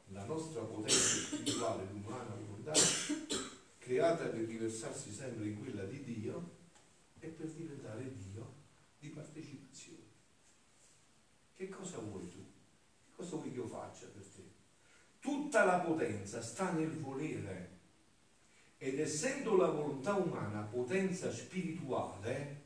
La 0.09 0.27
nostra 0.27 0.61
potenza 0.61 0.95
spirituale, 0.95 1.87
l'umana 1.93 2.35
volontà, 2.35 2.75
creata 3.79 4.27
per 4.27 4.45
riversarsi 4.45 5.11
sempre 5.11 5.47
in 5.47 5.59
quella 5.59 5.85
di 5.85 6.05
Dio 6.05 6.57
e 7.21 7.29
per 7.29 7.47
diventare 7.47 8.15
Dio 8.17 8.55
di 8.99 9.09
partecipazione. 9.09 10.03
Che 11.55 11.69
cosa 11.71 12.01
vuoi 12.01 12.29
tu? 12.29 12.45
Che 13.07 13.13
cosa 13.17 13.37
vuoi 13.37 13.51
che 13.51 13.57
io 13.57 13.67
faccia 13.67 14.05
per 14.09 14.27
te? 14.27 14.43
Tutta 15.21 15.65
la 15.65 15.79
potenza 15.79 16.43
sta 16.43 16.71
nel 16.71 17.01
volere. 17.01 17.74
Ed 18.85 18.99
essendo 18.99 19.57
la 19.57 19.69
volontà 19.69 20.13
umana 20.13 20.61
potenza 20.61 21.33
spirituale, 21.33 22.63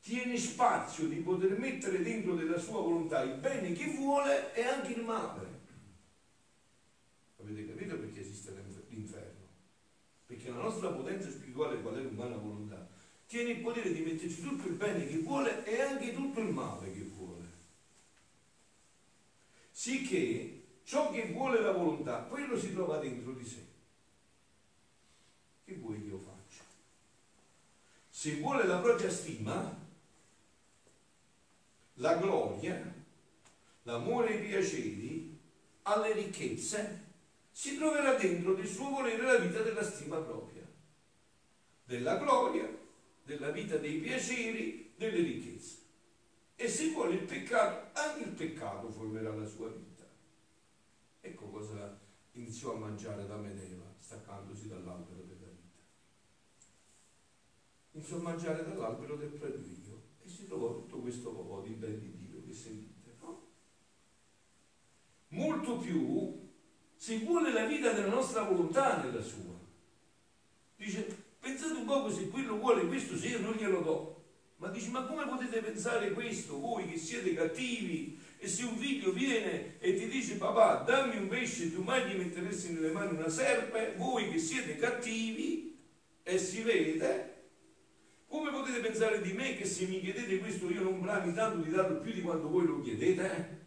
tiene 0.00 0.36
spazio 0.36 1.06
di 1.06 1.16
poter 1.16 1.56
mettere 1.56 2.02
dentro 2.02 2.34
della 2.34 2.58
sua 2.58 2.80
volontà 2.80 3.22
il 3.22 3.38
bene 3.38 3.72
che 3.72 3.92
vuole 3.92 4.52
e 4.54 4.64
anche 4.64 4.92
il 4.94 5.04
male. 5.04 5.60
Avete 7.40 7.68
capito 7.68 7.96
perché 7.96 8.20
esiste 8.22 8.52
l'inferno? 8.88 9.46
Perché 10.26 10.50
la 10.50 10.62
nostra 10.62 10.88
potenza 10.88 11.30
spirituale, 11.30 11.80
qual 11.80 11.94
è 11.94 12.00
l'umana 12.00 12.34
volontà, 12.34 12.88
tiene 13.28 13.50
il 13.50 13.60
potere 13.60 13.92
di 13.92 14.00
metterci 14.00 14.42
tutto 14.42 14.66
il 14.66 14.74
bene 14.74 15.06
che 15.06 15.18
vuole 15.18 15.64
e 15.64 15.80
anche 15.80 16.12
tutto 16.12 16.40
il 16.40 16.52
male 16.52 16.90
che 16.90 17.02
vuole 17.02 17.32
sicché 19.70 20.80
ciò 20.84 21.10
che 21.10 21.32
vuole 21.32 21.60
la 21.60 21.72
volontà, 21.72 22.22
quello 22.24 22.58
si 22.58 22.72
trova 22.72 22.98
dentro 22.98 23.32
di 23.32 23.44
sé. 23.44 23.71
Che 25.64 25.74
vuoi 25.74 26.00
che 26.00 26.08
io 26.08 26.18
faccia? 26.18 26.64
Se 28.08 28.36
vuole 28.36 28.66
la 28.66 28.78
propria 28.78 29.10
stima, 29.10 29.80
la 31.94 32.16
gloria, 32.16 32.94
l'amore 33.82 34.30
e 34.30 34.42
i 34.42 34.48
piaceri, 34.48 35.38
alle 35.82 36.12
ricchezze, 36.12 37.10
si 37.50 37.76
troverà 37.76 38.14
dentro 38.14 38.54
del 38.54 38.66
suo 38.66 38.90
volere 38.90 39.22
la 39.22 39.36
vita 39.36 39.62
della 39.62 39.82
stima 39.82 40.18
propria, 40.18 40.66
della 41.84 42.16
gloria, 42.16 42.68
della 43.24 43.50
vita 43.50 43.76
dei 43.76 43.98
piaceri, 43.98 44.92
delle 44.96 45.20
ricchezze. 45.20 45.78
E 46.56 46.68
se 46.68 46.90
vuole 46.92 47.14
il 47.14 47.24
peccato, 47.24 47.98
anche 47.98 48.22
il 48.24 48.34
peccato 48.34 48.88
formerà 48.90 49.34
la 49.34 49.46
sua 49.46 49.68
vita. 49.68 50.04
Ecco 51.20 51.46
cosa 51.46 51.98
iniziò 52.32 52.74
a 52.74 52.78
mangiare 52.78 53.26
da 53.26 53.36
Medeva, 53.36 53.84
staccandosi 53.98 54.68
dall'albero. 54.68 55.21
A 58.10 58.16
mangiare 58.16 58.64
dall'albero 58.64 59.16
del 59.16 59.28
preduio 59.28 60.02
e 60.22 60.28
si 60.28 60.46
trovò 60.46 60.74
tutto 60.74 60.98
questo 60.98 61.30
po' 61.30 61.62
di 61.64 61.72
ben 61.72 61.98
di 61.98 62.12
Dio 62.18 62.42
che 62.44 62.52
sentite, 62.52 63.14
no? 63.20 63.46
Molto 65.28 65.78
più 65.78 66.50
si 66.96 67.24
vuole 67.24 67.52
la 67.52 67.64
vita 67.64 67.92
della 67.92 68.08
nostra 68.08 68.42
volontà 68.42 69.02
nella 69.02 69.22
sua. 69.22 69.58
Dice, 70.76 71.06
pensate 71.38 71.72
un 71.72 71.86
po' 71.86 72.10
se 72.10 72.28
quello 72.28 72.58
vuole 72.58 72.86
questo, 72.86 73.16
se 73.16 73.28
io 73.28 73.40
non 73.40 73.54
glielo 73.54 73.80
do, 73.80 74.24
ma 74.56 74.68
dici, 74.68 74.90
ma 74.90 75.06
come 75.06 75.26
potete 75.26 75.62
pensare 75.62 76.10
questo 76.10 76.58
voi 76.58 76.90
che 76.90 76.98
siete 76.98 77.32
cattivi? 77.32 78.20
E 78.36 78.46
se 78.46 78.64
un 78.64 78.76
figlio 78.76 79.12
viene 79.12 79.78
e 79.78 79.94
ti 79.94 80.08
dice, 80.08 80.36
papà, 80.36 80.82
dammi 80.82 81.16
un 81.16 81.28
pesce, 81.28 81.72
tu 81.72 81.82
mai 81.82 82.10
gli 82.10 82.18
metteresti 82.18 82.72
nelle 82.72 82.90
mani 82.90 83.16
una 83.16 83.28
serpe? 83.30 83.94
Voi 83.96 84.28
che 84.28 84.38
siete 84.38 84.76
cattivi, 84.76 85.78
e 86.24 86.38
si 86.38 86.62
vede, 86.62 87.31
come 88.32 88.50
potete 88.50 88.80
pensare 88.80 89.20
di 89.20 89.34
me 89.34 89.56
che 89.56 89.66
se 89.66 89.84
mi 89.84 90.00
chiedete 90.00 90.38
questo 90.38 90.70
io 90.70 90.80
non 90.80 91.02
brami 91.02 91.34
tanto 91.34 91.58
di 91.58 91.68
darlo 91.68 91.98
più 91.98 92.12
di 92.12 92.22
quanto 92.22 92.48
voi 92.48 92.64
lo 92.64 92.80
chiedete? 92.80 93.60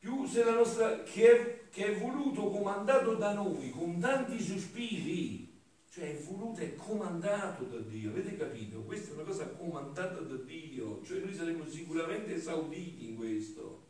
Più 0.00 0.26
se 0.26 0.44
la 0.44 0.52
nostra, 0.52 1.02
che 1.02 1.30
è, 1.30 1.68
che 1.70 1.86
è 1.86 1.98
voluto, 1.98 2.50
comandato 2.50 3.14
da 3.14 3.32
noi, 3.32 3.70
con 3.70 3.98
tanti 3.98 4.38
sospiri, 4.38 5.50
cioè 5.90 6.14
è 6.14 6.22
voluto 6.22 6.60
e 6.60 6.74
comandato 6.74 7.64
da 7.64 7.78
Dio, 7.78 8.10
avete 8.10 8.36
capito? 8.36 8.82
Questa 8.82 9.12
è 9.12 9.14
una 9.14 9.22
cosa 9.22 9.46
comandata 9.48 10.20
da 10.20 10.36
Dio, 10.36 11.00
cioè 11.06 11.20
noi 11.20 11.34
saremo 11.34 11.66
sicuramente 11.66 12.34
esauditi 12.34 13.08
in 13.08 13.16
questo. 13.16 13.82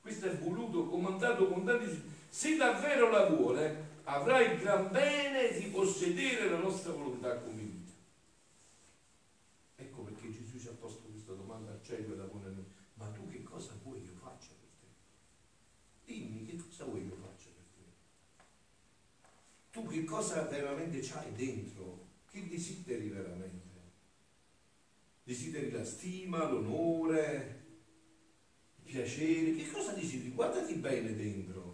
Questo 0.00 0.26
è 0.26 0.36
voluto, 0.38 0.86
comandato 0.86 1.48
con 1.48 1.64
tanti... 1.64 2.00
Se 2.28 2.54
davvero 2.56 3.10
la 3.10 3.26
vuole, 3.26 3.90
avrà 4.04 4.40
il 4.40 4.58
gran 4.58 4.90
bene 4.90 5.58
di 5.58 5.66
possedere 5.66 6.48
la 6.48 6.58
nostra 6.58 6.92
volontà 6.92 7.38
come 7.38 7.62
vita. 7.62 7.92
Ecco 9.76 10.02
perché 10.02 10.30
Gesù 10.30 10.58
ci 10.58 10.68
ha 10.68 10.72
posto 10.72 11.08
questa 11.08 11.32
domanda 11.32 11.72
al 11.72 11.82
cielo 11.82 12.14
e 12.14 12.16
la 12.16 12.24
pone 12.24 12.46
a 12.46 12.50
noi. 12.50 12.66
Ma 12.94 13.06
tu 13.08 13.28
che 13.28 13.42
cosa 13.42 13.74
vuoi 13.82 14.00
che 14.00 14.06
io 14.06 14.14
faccia 14.14 14.50
per 14.58 14.68
te? 14.80 16.12
Dimmi 16.12 16.46
che 16.46 16.56
cosa 16.56 16.84
vuoi 16.84 17.00
che 17.00 17.06
io 17.06 17.16
faccia? 17.16 17.32
tu 19.72 19.86
che 19.86 20.04
cosa 20.04 20.42
veramente 20.42 21.00
c'hai 21.00 21.32
dentro 21.34 22.10
Che 22.30 22.46
desideri 22.46 23.08
veramente? 23.08 23.60
Desideri 25.24 25.70
la 25.70 25.84
stima, 25.84 26.48
l'onore, 26.48 27.64
il 28.76 28.90
piacere? 28.90 29.54
Che 29.54 29.70
cosa 29.70 29.92
desideri? 29.92 30.30
Guardati 30.30 30.74
bene 30.74 31.14
dentro. 31.14 31.71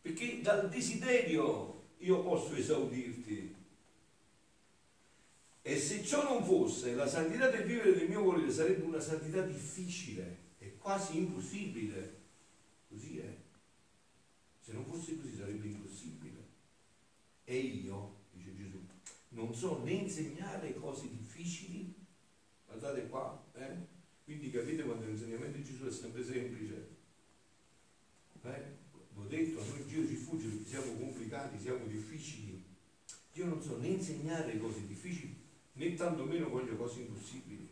Perché 0.00 0.40
dal 0.40 0.68
desiderio 0.68 1.88
io 1.98 2.22
posso 2.22 2.54
esaudirti. 2.54 3.54
E 5.62 5.78
se 5.78 6.02
ciò 6.02 6.22
non 6.24 6.44
fosse, 6.44 6.94
la 6.94 7.06
santità 7.06 7.48
del 7.48 7.64
vivere 7.64 7.94
del 7.94 8.08
mio 8.08 8.22
volere 8.22 8.50
sarebbe 8.50 8.82
una 8.84 9.00
santità 9.00 9.42
difficile 9.42 10.38
e 10.58 10.76
quasi 10.78 11.18
impossibile. 11.18 12.18
Così 12.88 13.18
è. 13.18 13.36
Se 14.60 14.72
non 14.72 14.84
fosse 14.84 15.16
così 15.16 15.36
sarebbe 15.36 15.66
impossibile. 15.66 16.48
E 17.44 17.58
io, 17.58 18.16
dice 18.32 18.56
Gesù, 18.56 18.78
non 19.30 19.54
so 19.54 19.82
né 19.82 19.92
insegnare 19.92 20.74
cose 20.74 21.08
difficili, 21.08 21.94
guardate 22.66 23.08
qua, 23.08 23.44
eh? 23.54 23.76
quindi 24.24 24.50
capite 24.50 24.82
quando 24.82 25.06
l'insegnamento 25.06 25.58
di 25.58 25.64
Gesù 25.64 25.84
è 25.84 25.90
sempre 25.90 26.24
semplice. 26.24 26.88
Eh? 28.42 28.78
Ho 29.16 29.24
detto, 29.24 29.60
a 29.60 29.64
noi 29.64 29.84
Dio 29.84 30.06
ci 30.06 30.14
fugge 30.14 30.46
perché 30.46 30.68
siamo 30.68 30.96
complicati, 31.40 31.58
siamo 31.58 31.86
difficili. 31.86 32.62
Io 33.34 33.46
non 33.46 33.62
so 33.62 33.78
né 33.78 33.88
insegnare 33.88 34.58
cose 34.58 34.86
difficili, 34.86 35.34
né 35.74 35.94
tantomeno 35.94 36.48
voglio 36.48 36.76
cose 36.76 37.00
impossibili. 37.00 37.68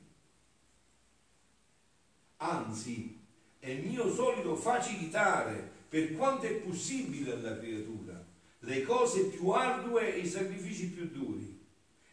Anzi, 2.37 3.18
è 3.58 3.75
mio 3.75 4.12
solito 4.12 4.54
facilitare 4.54 5.76
per 5.88 6.14
quanto 6.14 6.46
è 6.46 6.54
possibile 6.54 7.32
alla 7.32 7.58
creatura 7.58 8.25
le 8.60 8.82
cose 8.82 9.26
più 9.26 9.50
ardue 9.50 10.14
e 10.14 10.20
i 10.20 10.26
sacrifici 10.26 10.90
più 10.90 11.08
duri. 11.08 11.56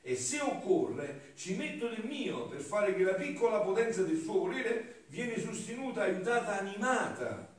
E 0.01 0.15
se 0.15 0.39
occorre, 0.39 1.33
ci 1.35 1.55
metto 1.55 1.87
del 1.87 2.05
mio 2.05 2.47
per 2.47 2.61
fare 2.61 2.95
che 2.95 3.03
la 3.03 3.13
piccola 3.13 3.61
potenza 3.61 4.03
del 4.03 4.19
suo 4.19 4.39
volere 4.39 5.05
viene 5.07 5.39
sostenuta, 5.39 6.03
aiutata, 6.03 6.59
animata 6.59 7.53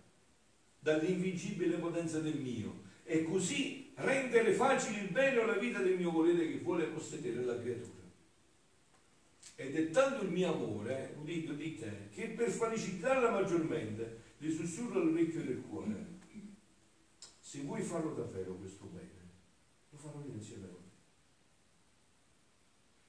dall'invincibile 0.78 1.76
potenza 1.78 2.20
del 2.20 2.36
mio. 2.36 2.84
E 3.02 3.24
così 3.24 3.85
rendere 3.96 4.52
facile 4.52 5.00
il 5.00 5.10
bene 5.10 5.38
o 5.38 5.46
la 5.46 5.56
vita 5.56 5.80
del 5.80 5.96
mio 5.96 6.10
volere 6.10 6.50
che 6.50 6.58
vuole 6.58 6.86
possedere 6.86 7.42
la 7.44 7.58
creatura. 7.58 8.04
Ed 9.54 9.74
è 9.74 9.90
tanto 9.90 10.24
il 10.24 10.30
mio 10.30 10.52
amore, 10.52 11.14
udito 11.18 11.52
di 11.52 11.76
te, 11.76 12.08
che 12.10 12.28
per 12.28 12.50
felicitarla 12.50 13.30
maggiormente 13.30 14.34
le 14.38 14.50
sussurro 14.50 15.00
all'orecchio 15.00 15.42
del 15.42 15.62
cuore. 15.62 16.14
Se 17.40 17.60
vuoi 17.60 17.82
farlo 17.82 18.12
davvero 18.12 18.54
questo 18.54 18.84
bene, 18.86 19.30
lo 19.90 19.96
farò 19.96 20.20
io 20.26 20.34
insieme 20.34 20.66
a 20.66 20.70
voi. 20.70 20.80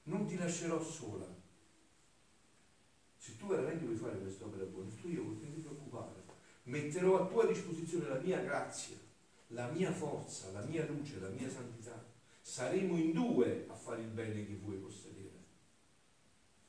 Non 0.03 0.25
ti 0.25 0.37
lascerò 0.37 0.81
sola. 0.81 1.27
Se 3.17 3.35
tu 3.35 3.47
veramente 3.47 3.83
vuoi 3.83 3.97
fare 3.97 4.19
quest'opera 4.19 4.63
buona, 4.63 4.89
tu 5.01 5.09
io 5.09 5.23
non 5.23 5.37
ti 5.37 5.47
preoccupare. 5.47 6.23
Metterò 6.63 7.21
a 7.21 7.27
tua 7.27 7.45
disposizione 7.45 8.07
la 8.07 8.19
mia 8.19 8.39
grazia, 8.39 8.95
la 9.47 9.69
mia 9.69 9.91
forza, 9.91 10.51
la 10.51 10.61
mia 10.61 10.85
luce, 10.85 11.19
la 11.19 11.29
mia 11.29 11.49
santità. 11.49 12.05
Saremo 12.41 12.97
in 12.97 13.11
due 13.11 13.65
a 13.67 13.75
fare 13.75 14.01
il 14.01 14.09
bene 14.09 14.45
che 14.45 14.55
vuoi 14.55 14.77
possedere. 14.77 15.45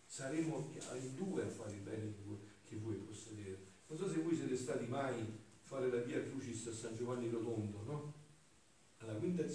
Saremo 0.07 0.71
in 0.95 1.15
due 1.15 1.43
a 1.43 1.49
fare 1.49 1.73
il 1.73 1.81
bene 1.81 2.15
che 2.65 2.77
vuoi, 2.77 2.97
possedere. 2.97 3.67
Non 3.87 3.99
so 3.99 4.11
se 4.11 4.21
voi 4.21 4.35
siete 4.35 4.57
stati 4.57 4.87
mai 4.87 5.21
a 5.21 5.25
fare 5.63 5.91
la 5.91 6.01
via 6.03 6.23
Crucis 6.23 6.67
a 6.67 6.73
San 6.73 6.97
Giovanni 6.97 7.31
Rotondo, 7.31 7.83
no? 7.85 8.15
Alla 8.99 9.15
quinta 9.15 9.43
di 9.43 9.53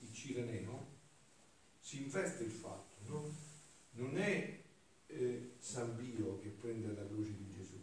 il 0.00 0.12
Cireneo, 0.12 0.86
si 1.80 2.02
investe 2.02 2.44
il 2.44 2.50
fatto, 2.50 2.96
no? 3.06 3.34
Non 3.92 4.16
è 4.16 4.62
eh, 5.06 5.52
San 5.58 5.96
Pio 5.96 6.38
che 6.38 6.48
prende 6.48 6.94
la 6.94 7.06
croce 7.06 7.34
di 7.36 7.48
Gesù, 7.50 7.82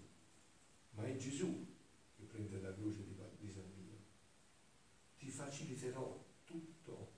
ma 0.92 1.06
è 1.06 1.18
Gesù 1.18 1.66
che 2.16 2.24
prende 2.24 2.62
la 2.62 2.74
croce 2.74 3.04
di, 3.04 3.16
di 3.40 3.52
San 3.52 3.72
Pio. 3.74 3.98
Ti 5.18 5.30
faciliterò 5.56 6.22
tutto 6.44 7.12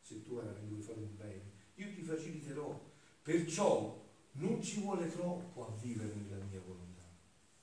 se 0.00 0.22
tu 0.22 0.36
veramente 0.36 0.68
vuoi 0.68 0.82
fare 0.82 1.00
un 1.00 1.16
bene. 1.16 1.50
Io 1.74 1.92
ti 1.94 2.02
faciliterò, 2.02 2.80
perciò 3.22 4.00
non 4.32 4.62
ci 4.62 4.80
vuole 4.80 5.10
troppo 5.10 5.66
a 5.66 5.76
vivere 5.80 6.14
nella 6.14 6.44
mia 6.44 6.60
volontà. 6.60 7.02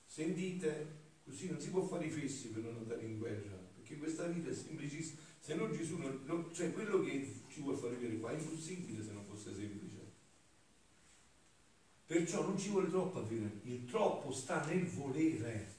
Sentite, 0.04 0.98
così 1.24 1.48
non 1.50 1.60
si 1.60 1.70
può 1.70 1.82
fare 1.82 2.06
i 2.06 2.10
fessi 2.10 2.48
per 2.48 2.64
non 2.64 2.76
andare 2.76 3.02
in 3.04 3.18
guerra, 3.18 3.56
perché 3.74 3.96
questa 3.96 4.26
vita 4.26 4.50
è 4.50 4.54
semplicissima. 4.54 5.20
Se 5.38 5.54
no 5.54 5.70
Gesù, 5.70 5.96
non, 5.96 6.20
non, 6.26 6.52
cioè 6.52 6.72
quello 6.72 7.02
che 7.02 7.42
ci 7.48 7.60
vuole 7.60 7.78
fare 7.78 7.94
vivere 7.94 8.18
qua 8.18 8.30
è 8.32 8.38
impossibile 8.38 9.02
se 9.02 9.12
non 9.12 9.24
fosse 9.24 9.54
semplice. 9.54 9.98
Perciò 12.04 12.42
non 12.42 12.58
ci 12.58 12.70
vuole 12.70 12.90
troppo 12.90 13.20
a 13.20 13.22
vivere, 13.22 13.60
il 13.62 13.84
troppo 13.86 14.32
sta 14.32 14.64
nel 14.66 14.84
volere, 14.84 15.76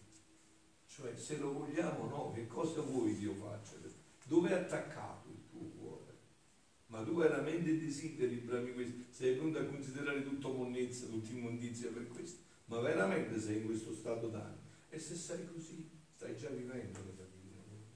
cioè 0.87 1.13
se 1.17 1.37
lo 1.37 1.51
vogliamo 1.51 2.03
o 2.03 2.07
no, 2.07 2.31
che 2.31 2.47
cosa 2.47 2.79
vuoi 2.81 3.17
che 3.17 3.25
io 3.25 3.33
faccia? 3.33 3.81
Dove 4.31 4.47
è 4.47 4.53
attaccato 4.53 5.27
il 5.27 5.49
tuo 5.49 5.67
cuore? 5.77 6.13
Ma 6.85 7.03
tu 7.03 7.15
veramente 7.15 7.77
desideri, 7.77 8.37
brami 8.37 8.73
questo, 8.73 9.03
sei 9.09 9.35
pronto 9.35 9.59
a 9.59 9.65
considerare 9.65 10.23
tutto 10.23 10.53
monnezza, 10.53 11.07
tutta 11.07 11.31
immondizia 11.31 11.89
per 11.89 12.07
questo? 12.07 12.39
Ma 12.67 12.79
veramente 12.79 13.37
sei 13.37 13.57
in 13.57 13.65
questo 13.65 13.93
stato 13.93 14.29
d'animo? 14.29 14.61
E 14.87 14.97
se 14.99 15.15
sei 15.15 15.45
così, 15.51 15.89
stai 16.15 16.37
già 16.37 16.47
vivendo 16.47 16.99
nella 16.99 17.25
vita. 17.25 17.89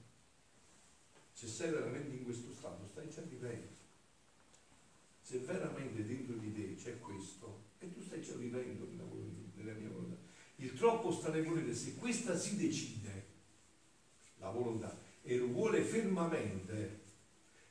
Se 1.32 1.46
sei 1.46 1.70
veramente 1.70 2.14
in 2.14 2.24
questo 2.24 2.52
stato, 2.52 2.86
stai 2.86 3.08
già 3.08 3.22
vivendo. 3.22 3.72
Se 5.22 5.38
veramente 5.38 6.04
dentro 6.04 6.36
di 6.36 6.52
te 6.52 6.74
c'è 6.74 6.98
questo, 6.98 7.62
e 7.78 7.90
tu 7.90 8.02
stai 8.02 8.20
già 8.20 8.34
vivendo 8.34 8.84
nella, 8.84 9.04
nella 9.54 9.72
mia 9.72 9.88
volontà. 9.88 10.18
Il 10.56 10.74
troppo 10.74 11.10
sta 11.10 11.30
nel 11.30 11.46
volere, 11.46 11.74
se 11.74 11.94
questa 11.94 12.36
si 12.36 12.58
decide, 12.58 13.24
la 14.36 14.50
volontà, 14.50 15.05
e 15.26 15.36
lo 15.36 15.48
vuole 15.48 15.82
fermamente 15.82 17.00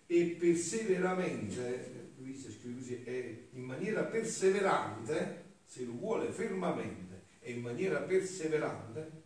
e 0.05 0.35
perseveramente, 0.37 2.11
Luisa 2.17 2.51
scrive 2.51 2.75
così, 2.75 3.03
è 3.03 3.47
in 3.51 3.63
maniera 3.63 4.03
perseverante, 4.03 5.53
se 5.63 5.85
lo 5.85 5.93
vuole 5.93 6.31
fermamente 6.31 7.23
e 7.39 7.53
in 7.53 7.61
maniera 7.61 8.01
perseverante, 8.01 9.23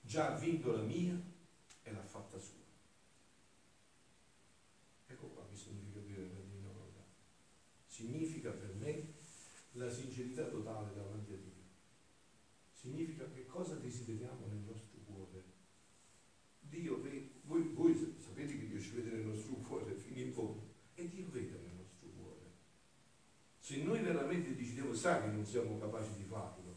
già 0.00 0.34
ha 0.34 0.38
vinto 0.38 0.72
la 0.72 0.82
mia 0.82 1.20
e 1.82 1.92
l'ha 1.92 2.02
fatta 2.02 2.38
sua. 2.38 2.64
Ecco 5.08 5.26
qua 5.28 5.46
mi 5.50 5.56
significa 5.56 6.00
vivere 6.00 6.28
la 6.32 6.40
divina 6.40 6.68
volontà. 6.68 7.04
Significa 7.86 8.50
per 8.50 8.74
me 8.74 9.14
la 9.72 9.90
sincerità 9.90 10.44
totale 10.46 10.94
davanti 10.94 11.32
a 11.32 11.36
Dio. 11.36 11.52
Significa 12.72 13.28
che 13.32 13.46
cosa 13.46 13.74
desideriamo 13.74 14.46
nel 14.46 14.62
nostro 14.64 14.98
cuore. 15.04 15.42
Dio 16.60 17.00
vede, 17.00 17.30
voi, 17.44 17.62
voi 17.74 18.14
sapete 18.18 18.58
che 18.58 18.66
Dio 18.68 18.80
ci 18.80 18.90
vede 18.90 19.10
nel 19.10 19.26
nostro 19.26 19.54
cuore 19.54 19.94
fino 19.94 20.20
in 20.20 20.32
fondo 20.32 20.74
e 20.94 21.08
Dio 21.08 21.28
vede 21.30 21.58
nel 21.62 21.74
nostro 21.76 22.08
cuore. 22.16 22.50
Se 23.58 23.82
noi 23.82 24.00
veramente 24.00 24.54
decidiamo, 24.54 24.85
sa 24.96 25.20
che 25.20 25.28
non 25.28 25.44
siamo 25.44 25.78
capaci 25.78 26.10
di 26.16 26.24
farlo, 26.24 26.76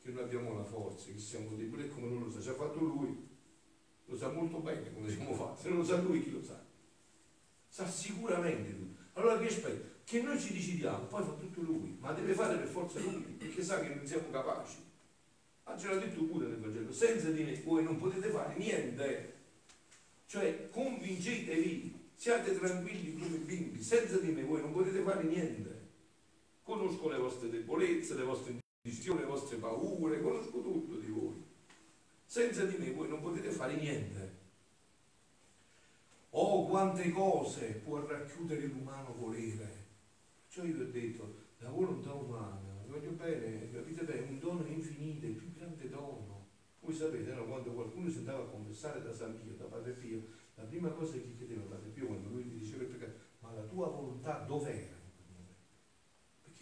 che 0.00 0.10
non 0.10 0.24
abbiamo 0.24 0.54
la 0.54 0.64
forza, 0.64 1.10
che 1.10 1.18
siamo 1.18 1.56
deboli, 1.56 1.88
come 1.88 2.08
non 2.08 2.20
lo 2.20 2.30
sa, 2.30 2.40
ci 2.40 2.50
ha 2.50 2.54
fatto 2.54 2.78
lui, 2.78 3.28
lo 4.06 4.16
sa 4.16 4.30
molto 4.30 4.58
bene 4.58 4.92
come 4.92 5.10
siamo 5.10 5.34
fatti, 5.34 5.62
se 5.62 5.68
non 5.70 5.78
lo 5.78 5.84
sa 5.84 5.96
lui 6.00 6.22
chi 6.22 6.30
lo 6.30 6.42
sa? 6.42 6.62
Sa 7.68 7.88
sicuramente 7.88 8.70
lui. 8.70 8.94
Allora 9.14 9.38
che 9.38 9.46
aspetta? 9.46 9.92
Che 10.04 10.22
noi 10.22 10.38
ci 10.38 10.52
decidiamo, 10.52 11.06
poi 11.06 11.24
fa 11.24 11.32
tutto 11.32 11.62
lui, 11.62 11.96
ma 11.98 12.12
deve 12.12 12.34
fare 12.34 12.56
per 12.58 12.68
forza 12.68 13.00
lui, 13.00 13.22
perché 13.38 13.62
sa 13.62 13.80
che 13.80 13.94
non 13.94 14.06
siamo 14.06 14.30
capaci. 14.30 14.76
Ma 15.64 15.78
ce 15.78 15.88
l'ha 15.88 15.96
detto 15.96 16.22
pure 16.24 16.46
nel 16.46 16.58
Vangelo, 16.58 16.92
senza 16.92 17.30
di 17.30 17.42
me 17.42 17.60
voi 17.62 17.82
non 17.82 17.98
potete 17.98 18.28
fare 18.28 18.54
niente. 18.58 19.32
Cioè 20.26 20.68
convincetevi, 20.70 22.10
siate 22.14 22.58
tranquilli 22.58 23.18
come 23.18 23.38
bimbi, 23.38 23.82
senza 23.82 24.18
di 24.18 24.30
me 24.30 24.42
voi 24.42 24.60
non 24.60 24.72
potete 24.72 25.00
fare 25.00 25.22
niente. 25.22 25.73
Conosco 26.64 27.10
le 27.10 27.18
vostre 27.18 27.50
debolezze, 27.50 28.14
le 28.14 28.24
vostre 28.24 28.58
indecisioni, 28.82 29.20
le 29.20 29.26
vostre 29.26 29.58
paure, 29.58 30.22
conosco 30.22 30.62
tutto 30.62 30.96
di 30.96 31.10
voi. 31.10 31.44
Senza 32.24 32.64
di 32.64 32.78
me 32.78 32.90
voi 32.92 33.06
non 33.06 33.20
potete 33.20 33.50
fare 33.50 33.76
niente. 33.76 34.42
Oh, 36.30 36.66
quante 36.66 37.10
cose 37.12 37.82
può 37.84 38.04
racchiudere 38.06 38.66
l'umano 38.66 39.14
volere. 39.14 39.84
Cioè 40.48 40.64
io 40.64 40.80
ho 40.80 40.84
detto, 40.84 41.34
la 41.58 41.68
volontà 41.68 42.14
umana, 42.14 42.82
voglio 42.86 43.10
bene, 43.10 43.70
capite 43.70 44.02
bene, 44.04 44.26
è 44.26 44.30
un 44.30 44.38
dono 44.38 44.66
infinito, 44.66 45.26
il 45.26 45.34
più 45.34 45.52
grande 45.52 45.88
dono. 45.90 46.46
Voi 46.80 46.94
sapete, 46.94 47.32
no, 47.34 47.44
quando 47.44 47.72
qualcuno 47.72 48.08
si 48.08 48.18
andava 48.18 48.44
a 48.44 48.46
confessare 48.46 49.02
da 49.02 49.12
San 49.12 49.38
Pio, 49.38 49.52
da 49.54 49.64
Padre 49.64 49.92
Pio, 49.92 50.26
la 50.54 50.64
prima 50.64 50.88
cosa 50.88 51.12
che 51.12 51.34
chiedeva 51.36 51.62
Padre 51.62 51.90
Pio 51.90 52.06
quando 52.06 52.30
lui 52.30 52.44
gli 52.44 52.58
diceva 52.58 52.84
il 52.84 52.88
peccato, 52.88 53.18
ma 53.40 53.52
la 53.52 53.62
tua 53.62 53.86
volontà 53.88 54.38
dov'era? 54.46 55.03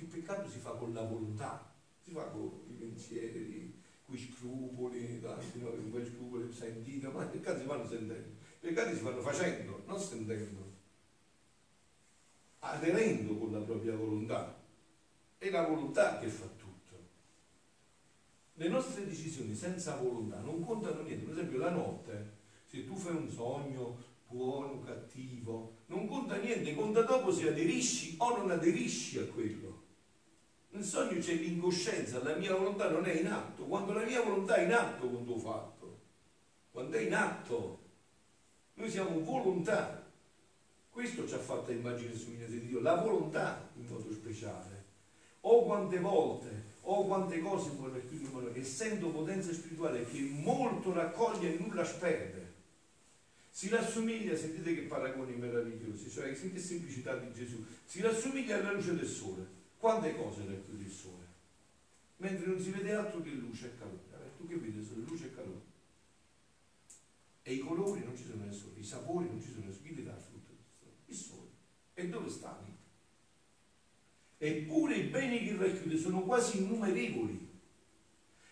Il 0.02 0.08
peccato 0.08 0.50
si 0.50 0.58
fa 0.58 0.72
con 0.72 0.92
la 0.92 1.02
volontà, 1.02 1.72
si 2.02 2.10
fa 2.10 2.24
con 2.24 2.64
i 2.68 2.72
pensieri, 2.72 3.72
con 4.04 4.16
i 4.16 4.18
scrupoli, 4.18 5.20
tanti, 5.20 5.60
no, 5.60 5.70
con 5.70 6.04
scrupoli 6.04 6.52
sentiti, 6.52 7.06
ma 7.06 7.24
i 7.24 7.28
peccati 7.28 7.60
si 7.60 7.66
fanno 7.66 7.86
sentendo, 7.86 8.30
i 8.60 8.66
peccati 8.66 8.96
si 8.96 9.00
fanno 9.00 9.20
facendo, 9.20 9.82
non 9.86 10.00
sentendo. 10.00 10.70
aderendo 12.58 13.36
con 13.36 13.52
la 13.52 13.60
propria 13.60 13.94
volontà. 13.94 14.60
È 15.38 15.50
la 15.50 15.66
volontà 15.66 16.18
che 16.18 16.26
fa 16.26 16.46
tutto. 16.46 17.08
Le 18.54 18.68
nostre 18.68 19.06
decisioni 19.06 19.54
senza 19.54 19.96
volontà 19.96 20.40
non 20.40 20.64
contano 20.64 21.02
niente. 21.02 21.24
Per 21.24 21.34
esempio 21.34 21.58
la 21.58 21.70
notte, 21.70 22.38
se 22.66 22.84
tu 22.84 22.96
fai 22.96 23.14
un 23.14 23.30
sogno 23.30 24.10
buono, 24.26 24.80
cattivo, 24.80 25.76
non 25.86 26.08
conta 26.08 26.36
niente, 26.38 26.74
conta 26.74 27.02
dopo 27.02 27.30
se 27.30 27.48
aderisci 27.48 28.16
o 28.18 28.36
non 28.36 28.50
aderisci 28.50 29.18
a 29.18 29.26
quello. 29.26 29.90
Nel 30.72 30.84
sogno 30.84 31.18
c'è 31.18 31.34
l'incoscienza, 31.34 32.22
la 32.22 32.34
mia 32.36 32.54
volontà 32.54 32.88
non 32.88 33.04
è 33.04 33.12
in 33.12 33.26
atto. 33.26 33.64
Quando 33.64 33.92
la 33.92 34.04
mia 34.04 34.22
volontà 34.22 34.56
è 34.56 34.64
in 34.64 34.72
atto, 34.72 35.06
quando 35.06 35.32
ho 35.34 35.38
fatto, 35.38 36.00
quando 36.70 36.96
è 36.96 37.00
in 37.00 37.14
atto, 37.14 37.78
noi 38.74 38.90
siamo 38.90 39.20
volontà. 39.20 40.02
Questo 40.88 41.28
ci 41.28 41.34
ha 41.34 41.38
fatto 41.38 41.72
immagine 41.72 42.14
su 42.14 42.34
di 42.34 42.66
Dio, 42.66 42.80
la 42.80 42.94
volontà 42.96 43.68
in 43.76 43.86
modo 43.86 44.10
speciale. 44.12 44.84
O 45.40 45.64
quante 45.64 45.98
volte, 45.98 46.70
o 46.82 47.04
quante 47.04 47.40
cose 47.40 47.70
può 47.70 47.88
racchiudere, 47.88 48.58
essendo 48.58 49.10
potenza 49.10 49.52
spirituale 49.52 50.06
che 50.06 50.20
molto 50.20 50.92
raccoglie 50.92 51.54
e 51.54 51.58
nulla 51.58 51.84
sperde 51.84 52.42
si 53.54 53.68
rassomiglia, 53.68 54.34
sentite 54.34 54.74
che 54.74 54.80
paragoni 54.82 55.36
meravigliosi, 55.36 56.08
cioè 56.08 56.32
che 56.32 56.58
semplicità 56.58 57.16
di 57.16 57.30
Gesù, 57.34 57.62
si 57.84 58.00
rassomiglia 58.00 58.56
alla 58.56 58.72
luce 58.72 58.96
del 58.96 59.06
sole. 59.06 59.60
Quante 59.82 60.14
cose 60.14 60.46
racchiude 60.46 60.84
il 60.84 60.92
sole? 60.92 61.26
Mentre 62.18 62.46
non 62.46 62.60
si 62.60 62.70
vede 62.70 62.94
altro 62.94 63.20
che 63.20 63.30
luce 63.30 63.66
e 63.66 63.76
calore. 63.76 64.04
Eh, 64.12 64.36
tu 64.36 64.46
che 64.46 64.54
vedi 64.54 64.80
solo 64.80 65.02
luce 65.02 65.24
e 65.24 65.34
calore? 65.34 65.60
E 67.42 67.54
i 67.54 67.58
colori 67.58 68.04
non 68.04 68.16
ci 68.16 68.22
sono 68.22 68.48
sole, 68.52 68.78
i 68.78 68.84
sapori 68.84 69.26
non 69.26 69.42
ci 69.42 69.50
sono 69.50 69.72
sole. 69.72 69.82
Chi 69.82 69.94
ti 69.96 70.04
dà 70.04 70.12
il 70.12 70.20
frutto? 70.20 70.52
Il 71.06 71.16
sole. 71.16 71.48
E 71.94 72.08
dove 72.08 72.30
stanno? 72.30 72.76
Eppure 74.38 74.94
i 74.94 75.08
beni 75.08 75.42
che 75.42 75.56
racchiude 75.56 75.98
sono 75.98 76.22
quasi 76.22 76.58
innumerevoli. 76.58 77.50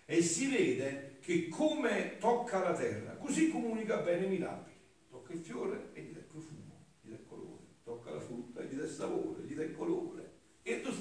E 0.07 0.23
si 0.23 0.49
vede 0.49 1.19
che 1.21 1.47
come 1.47 2.19
tocca 2.19 2.59
la 2.59 2.75
terra, 2.75 3.15
così 3.19 3.53
comunica 3.53 3.99
bene 3.99 4.27
mirabili 4.27 4.79
tocca 5.09 5.33
il 5.33 5.39
fiore 5.39 5.91
e 5.93 6.03
gli 6.03 6.11
dà 6.11 6.19
il 6.19 6.25
profumo, 6.25 6.87
gli 7.01 7.09
dà 7.09 7.15
il 7.15 7.25
colore, 7.25 7.63
tocca 7.85 8.11
la 8.11 8.21
frutta 8.21 8.63
e 8.63 8.67
gli 8.67 8.75
dà 8.75 8.83
il 8.83 8.91
sapore, 8.91 9.45
gli 9.45 9.55
dà 9.55 9.63
il 9.63 9.77
colore. 9.77 10.39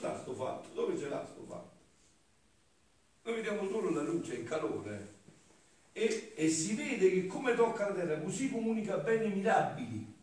Sta 0.10 0.22
sto 0.22 0.34
fatto? 0.34 0.74
Dove 0.74 0.98
ce 0.98 1.08
l'ha 1.08 1.24
sto 1.24 1.43
fatto? 1.43 1.78
Noi 3.24 3.36
vediamo 3.36 3.67
solo 3.67 3.91
la 3.91 4.02
luce, 4.02 4.36
il 4.36 4.48
calore. 4.48 5.17
E, 5.91 6.34
e 6.36 6.50
si 6.50 6.76
vede 6.76 7.12
che 7.12 7.28
come 7.28 7.54
tocca 7.54 7.89
la 7.89 7.95
terra, 7.95 8.19
così 8.19 8.50
comunica 8.50 8.98
beni 8.98 9.36
mirabili. 9.36 10.15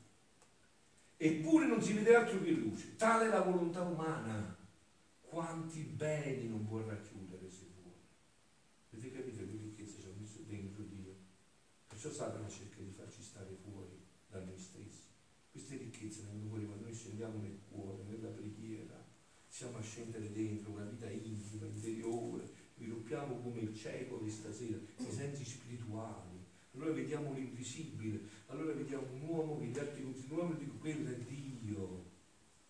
Eppure 1.17 1.67
non 1.67 1.81
si 1.81 1.93
vede 1.93 2.15
altro 2.15 2.43
che 2.43 2.51
luce. 2.51 2.97
Tale 2.97 3.27
è 3.27 3.29
la 3.29 3.41
volontà 3.43 3.83
umana. 3.83 4.57
Quanti 5.23 5.81
beni 5.81 6.49
non 6.49 6.67
può 6.67 6.79
racchiudere 6.79 7.51
se 7.51 7.67
vuole. 7.75 7.97
Avete 8.93 9.13
capito 9.13 9.39
che 9.39 9.59
ricchezza 9.63 10.01
ci 10.01 10.07
ha 10.07 10.21
messo 10.21 10.39
dentro 10.47 10.83
Dio? 10.83 11.15
Perciò 11.87 12.11
Satana 12.11 12.49
cerca 12.49 12.77
scendiamo 16.97 17.39
nel 17.39 17.39
cuore, 17.39 17.39
nella 17.39 17.43
preghiera, 17.43 17.56
siamo 19.57 19.79
a 19.79 19.81
scendere 19.81 20.31
dentro 20.33 20.73
una 20.73 20.85
vita 20.85 21.09
intima, 21.09 21.65
interiore, 21.65 22.47
sviluppiamo 22.77 23.41
come 23.41 23.61
il 23.61 23.75
cieco 23.75 24.19
di 24.23 24.29
stasera, 24.29 24.77
i 24.99 25.11
sensi 25.11 25.47
spirituali, 25.47 26.45
allora 26.75 26.93
vediamo 26.93 27.33
l'invisibile, 27.33 28.21
allora 28.49 28.75
vediamo 28.75 29.07
un 29.15 29.23
uomo 29.23 29.59
che 29.59 29.65
gli 29.65 29.79
altri 29.79 30.03
continuano 30.03 30.53
e 30.53 30.59
dicono 30.59 30.79
quello 30.79 31.09
è 31.09 31.15
Dio, 31.15 32.05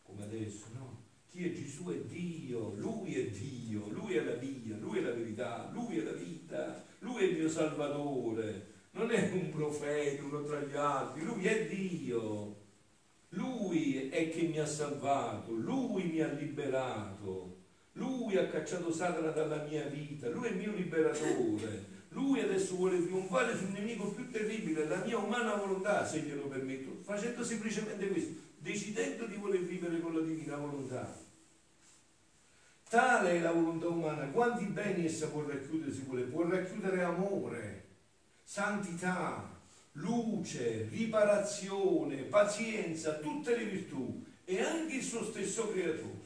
come 0.05 0.23
adesso, 0.23 0.67
no? 0.75 1.03
Chi 1.27 1.49
è 1.49 1.53
Gesù 1.53 1.87
è 1.87 1.99
Dio, 2.05 2.75
Lui 2.77 3.17
è 3.17 3.31
Dio, 3.31 3.89
Lui 3.89 4.15
è 4.15 4.23
la 4.23 4.37
via, 4.37 4.77
Lui 4.77 4.99
è 4.99 5.01
la 5.01 5.13
verità, 5.13 5.69
Lui 5.73 5.97
è 5.97 6.03
la 6.03 6.13
vita, 6.13 6.87
Lui 7.01 7.17
è 7.17 7.25
il 7.25 7.37
mio 7.37 7.49
Salvatore, 7.49 8.75
non 8.93 9.11
è 9.11 9.33
un 9.33 9.51
profeta, 9.51 10.23
uno 10.23 10.45
tra 10.45 10.61
gli 10.61 10.77
altri, 10.77 11.25
Lui 11.25 11.47
è 11.47 11.67
Dio. 11.67 12.66
Lui 13.67 14.09
è 14.11 14.31
che 14.31 14.43
mi 14.43 14.61
ha 14.61 14.67
salvato, 14.67 15.51
Lui 15.51 16.05
mi 16.05 16.21
ha 16.21 16.29
liberato, 16.29 17.57
Lui 17.95 18.37
ha 18.37 18.47
cacciato 18.47 18.93
Satana 18.93 19.31
dalla 19.31 19.65
mia 19.65 19.87
vita, 19.87 20.29
Lui 20.29 20.47
è 20.47 20.51
il 20.51 20.57
mio 20.57 20.73
liberatore. 20.73 21.95
Lui 22.11 22.41
adesso 22.41 22.77
vuole 22.77 23.05
trionfare 23.05 23.57
sul 23.57 23.71
nemico 23.71 24.13
più 24.13 24.31
terribile, 24.31 24.87
la 24.87 25.03
mia 25.05 25.19
umana 25.19 25.57
volontà, 25.57 26.07
se 26.07 26.21
glielo 26.21 26.47
permetto, 26.47 27.03
facendo 27.03 27.43
semplicemente 27.43 28.07
questo, 28.09 28.41
decidendo 28.59 29.27
di 29.27 29.35
voler 29.35 29.63
vivere 29.63 29.99
con 29.99 30.15
la 30.15 30.21
divina 30.21 30.57
volontà. 30.57 31.25
Tale 32.89 33.31
è 33.31 33.41
la 33.41 33.51
volontà 33.51 33.89
umana, 33.89 34.29
quanti 34.29 34.65
beni 34.67 35.07
essa 35.07 35.29
può 35.29 35.45
racchiudere 35.45 35.93
si 35.93 36.03
vuole? 36.03 36.23
Può 36.23 36.49
racchiudere 36.49 37.03
amore, 37.03 37.87
santità, 38.45 39.56
luce, 39.97 40.89
riparazione, 40.91 42.23
pazienza, 42.23 43.19
tutte 43.19 43.57
le 43.57 43.65
virtù 43.65 44.25
e 44.45 44.61
anche 44.61 44.97
il 44.97 45.03
suo 45.03 45.25
stesso 45.25 45.71
creatore. 45.71 46.25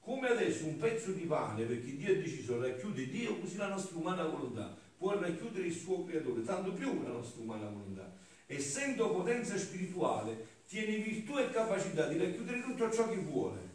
Come 0.00 0.28
adesso 0.28 0.66
un 0.66 0.76
pezzo 0.78 1.12
di 1.12 1.24
pane, 1.24 1.64
perché 1.64 1.96
Dio 1.96 2.12
ha 2.12 2.16
deciso 2.16 2.60
racchiude 2.60 3.08
Dio, 3.08 3.38
così 3.38 3.56
la 3.56 3.68
nostra 3.68 3.98
umana 3.98 4.24
volontà 4.24 4.76
può 4.96 5.18
racchiudere 5.18 5.66
il 5.66 5.72
suo 5.72 6.04
creatore, 6.04 6.42
tanto 6.42 6.72
più 6.72 7.02
la 7.02 7.08
nostra 7.10 7.42
umana 7.42 7.68
volontà. 7.68 8.12
Essendo 8.46 9.10
potenza 9.10 9.56
spirituale, 9.56 10.46
tiene 10.66 10.98
virtù 10.98 11.38
e 11.38 11.50
capacità 11.50 12.06
di 12.06 12.18
racchiudere 12.18 12.60
tutto 12.60 12.90
ciò 12.90 13.08
che 13.08 13.16
vuole. 13.16 13.68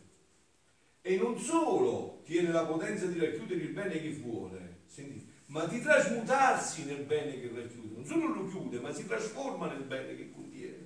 E 1.01 1.17
non 1.17 1.39
solo 1.39 2.21
tiene 2.25 2.51
la 2.51 2.65
potenza 2.65 3.05
di 3.05 3.19
racchiudere 3.19 3.61
il 3.61 3.69
bene 3.69 4.01
che 4.01 4.11
vuole, 4.11 4.81
sentite, 4.85 5.31
ma 5.47 5.65
di 5.65 5.81
trasmutarsi 5.81 6.85
nel 6.85 7.05
bene 7.05 7.39
che 7.39 7.51
racchiude 7.53 7.94
non 8.05 8.21
solo 8.21 8.33
lo 8.33 8.47
chiude, 8.47 8.79
ma 8.79 8.93
si 8.93 9.07
trasforma 9.07 9.67
nel 9.67 9.83
bene 9.83 10.15
che 10.15 10.31
contiene 10.31 10.85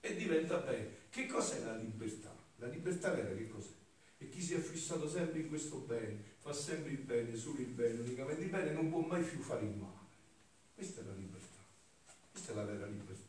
e 0.00 0.16
diventa 0.16 0.56
bene. 0.58 1.00
Che 1.08 1.26
cos'è 1.26 1.64
la 1.64 1.76
libertà? 1.76 2.34
La 2.56 2.66
libertà 2.66 3.12
vera 3.12 3.32
che 3.34 3.48
cos'è? 3.48 3.70
E 4.18 4.28
chi 4.28 4.40
si 4.40 4.54
è 4.54 4.58
fissato 4.58 5.08
sempre 5.08 5.40
in 5.40 5.48
questo 5.48 5.78
bene, 5.78 6.22
fa 6.38 6.52
sempre 6.52 6.90
il 6.90 6.98
bene, 6.98 7.36
solo 7.36 7.60
il 7.60 7.66
bene, 7.66 8.00
unicamente 8.00 8.42
il 8.42 8.50
bene, 8.50 8.72
non 8.72 8.90
può 8.90 9.00
mai 9.00 9.22
più 9.22 9.38
fare 9.40 9.64
il 9.64 9.76
male. 9.76 10.00
Questa 10.74 11.00
è 11.00 11.04
la 11.04 11.14
libertà. 11.14 11.60
Questa 12.30 12.52
è 12.52 12.54
la 12.54 12.64
vera 12.64 12.86
libertà. 12.86 13.20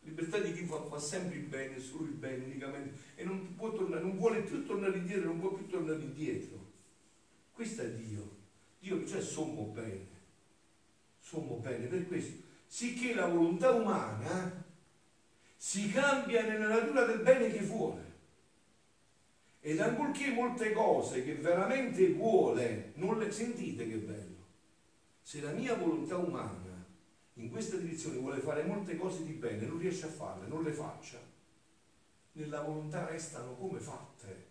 Libertà 0.00 0.38
di 0.38 0.52
chi 0.52 0.64
fa, 0.64 0.82
fa 0.82 0.98
sempre 0.98 1.36
il 1.36 1.44
bene, 1.44 1.80
solo 1.80 2.04
il 2.04 2.12
bene, 2.12 2.44
unicamente, 2.44 2.98
e 3.14 3.24
non, 3.24 3.54
può 3.56 3.72
tornare, 3.72 4.02
non 4.02 4.16
vuole 4.16 4.42
più 4.42 4.64
tornare 4.64 4.98
indietro, 4.98 5.26
non 5.26 5.40
può 5.40 5.52
più 5.52 5.66
tornare 5.66 6.00
indietro. 6.00 6.64
Questo 7.52 7.82
è 7.82 7.90
Dio. 7.90 8.34
Dio, 8.78 9.06
cioè 9.06 9.20
sommo 9.20 9.64
bene 9.64 10.14
sommo 11.26 11.56
bene 11.56 11.86
per 11.86 12.06
questo, 12.06 12.40
sicché 12.68 13.12
la 13.12 13.26
volontà 13.26 13.72
umana 13.72 14.64
si 15.56 15.90
cambia 15.90 16.46
nella 16.46 16.68
natura 16.68 17.04
del 17.04 17.18
bene 17.18 17.50
che 17.50 17.64
vuole. 17.64 18.04
Ed 19.58 19.80
ancorché 19.80 20.30
molte 20.30 20.70
cose 20.72 21.24
che 21.24 21.34
veramente 21.34 22.12
vuole, 22.12 22.92
non 22.94 23.18
le 23.18 23.32
sentite 23.32 23.88
che 23.88 23.96
bello. 23.96 24.44
Se 25.20 25.40
la 25.40 25.50
mia 25.50 25.74
volontà 25.74 26.16
umana 26.16 26.86
in 27.34 27.50
questa 27.50 27.76
direzione 27.76 28.18
vuole 28.18 28.38
fare 28.38 28.62
molte 28.62 28.96
cose 28.96 29.24
di 29.24 29.32
bene, 29.32 29.66
non 29.66 29.78
riesce 29.78 30.06
a 30.06 30.10
farle, 30.10 30.46
non 30.46 30.62
le 30.62 30.72
faccia, 30.72 31.18
nella 32.32 32.60
volontà 32.60 33.04
restano 33.04 33.56
come 33.56 33.80
fatte. 33.80 34.46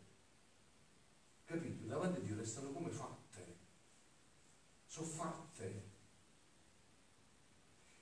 Capito? 1.45 1.85
Davanti 1.85 2.19
a 2.19 2.23
Dio 2.23 2.35
restano 2.35 2.71
come 2.71 2.89
fatte. 2.89 3.55
Sono 4.85 5.07
fatte 5.07 5.84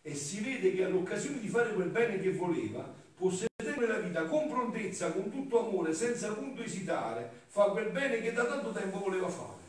e 0.05 0.15
si 0.15 0.41
vede 0.41 0.73
che 0.73 0.83
all'occasione 0.83 1.39
di 1.39 1.47
fare 1.47 1.73
quel 1.73 1.87
bene 1.87 2.19
che 2.19 2.33
voleva, 2.33 2.93
possedere 3.15 3.87
la 3.87 3.99
vita 3.99 4.25
con 4.25 4.49
prontezza, 4.49 5.13
con 5.13 5.31
tutto 5.31 5.65
amore, 5.65 5.93
senza 5.93 6.29
appunto 6.29 6.61
esitare, 6.61 7.45
fa 7.47 7.69
quel 7.69 7.89
bene 7.89 8.19
che 8.19 8.33
da 8.33 8.45
tanto 8.45 8.73
tempo 8.73 8.99
voleva 8.99 9.29
fare. 9.29 9.61